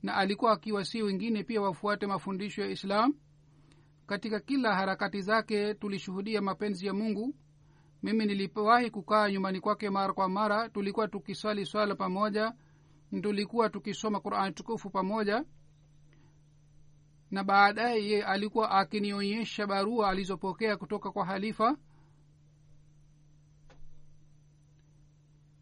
[0.03, 3.14] na alikuwa akiwasii wengine pia wafuate mafundisho ya islam.
[4.07, 7.36] Katika kila harakati zake tulishuhudia mapenzi ya mungu
[8.03, 12.53] mimi nilipowahi kukaa nyumbani kwake mara kwa mara tulikuwa tukiswali swala pamoja
[13.21, 15.45] tulikuwa tukisoma qurani tukufu pamoja
[17.31, 21.77] na baadaye ye alikuwa akinionyesha barua alizopokea kutoka kwa halifa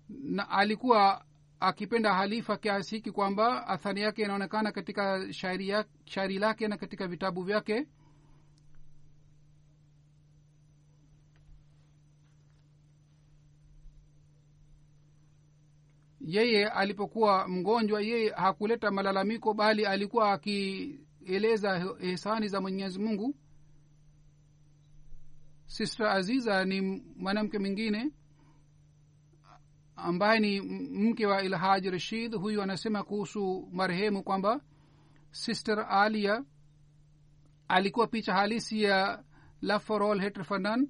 [0.09, 1.25] na alikuwa
[1.59, 7.07] akipenda halifa kiasi hiki kwamba athari yake inaonekana katika shairi, ya, shairi lake na katika
[7.07, 7.87] vitabu vyake
[16.29, 23.35] yeye alipokuwa mgonjwa yeye hakuleta malalamiko bali alikuwa akieleza ihsani za mwenyezi mungu.
[25.65, 26.81] Sister aziza ni
[27.15, 28.11] mwanamke mwingine
[29.95, 30.61] ambaye ni
[31.09, 32.35] mke wa ilhaj rashid.
[32.35, 34.61] Huyu anasema kuhusu marehemu kwamba
[35.31, 36.43] sister alia
[37.67, 39.23] alikuwa picha halisi ya
[39.61, 40.89] laforol heterfanan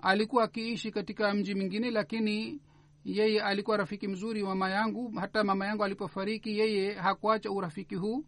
[0.00, 2.60] alikuwa akiishi katika mji mwingine lakini
[3.04, 5.12] yeye alikuwa rafiki mzuri mama yangu.
[5.20, 8.24] Hata mama yangu alipofariki yeye hakuacha urafiki huu.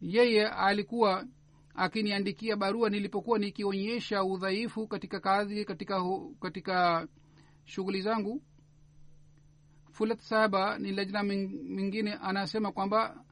[0.00, 1.26] Yeye alikuwa
[1.74, 6.02] akiniandikia barua nilipokuwa nikionyesha udhaifu katika kazi katika
[6.40, 7.08] katika
[7.64, 8.42] shughuli zangu.
[9.90, 13.24] Fulat saba ni lajna mingine anasema kwamba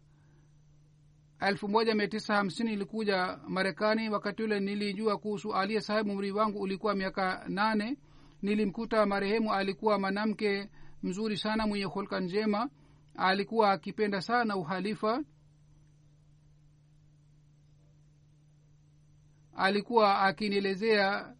[1.41, 4.09] elfu moja mia tisa hamsini ilikuja marekani.
[4.11, 7.97] Wakati ule nilijua kuhusu aliye sahibu umri wangu ulikuwa miaka nane.
[8.43, 10.70] Nilimkuta marehemu alikuwa mwanamke
[11.03, 12.70] mzuri sana mwenye hulka njema.
[13.16, 15.24] Alikuwa akipenda sana uhalifa.
[19.57, 21.34] Alikuwa akinielezea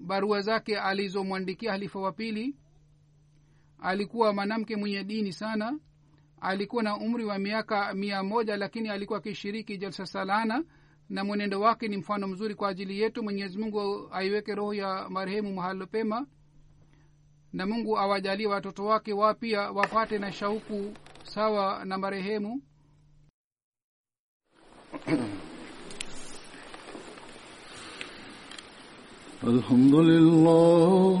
[0.00, 2.56] barua zake alizomwandikia halifa wa pili.
[3.78, 5.78] Alikuwa mwanamke mwenye dini sana
[6.44, 10.64] alikuwa na umri wa miaka mia moja lakini alikuwa akishiriki jalsa salana
[11.08, 13.22] na mwenendo wake ni mfano mzuri kwa ajili yetu.
[13.22, 16.26] Mwenyezi mungu aiweke roho ya marehemu mahalo pema
[17.52, 22.62] na mungu awajalie watoto wake wapia wapate na shauku sawa na marehemu.
[29.42, 31.20] Alhamdulillah.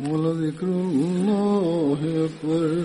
[0.00, 2.84] ولذكر الله أكبر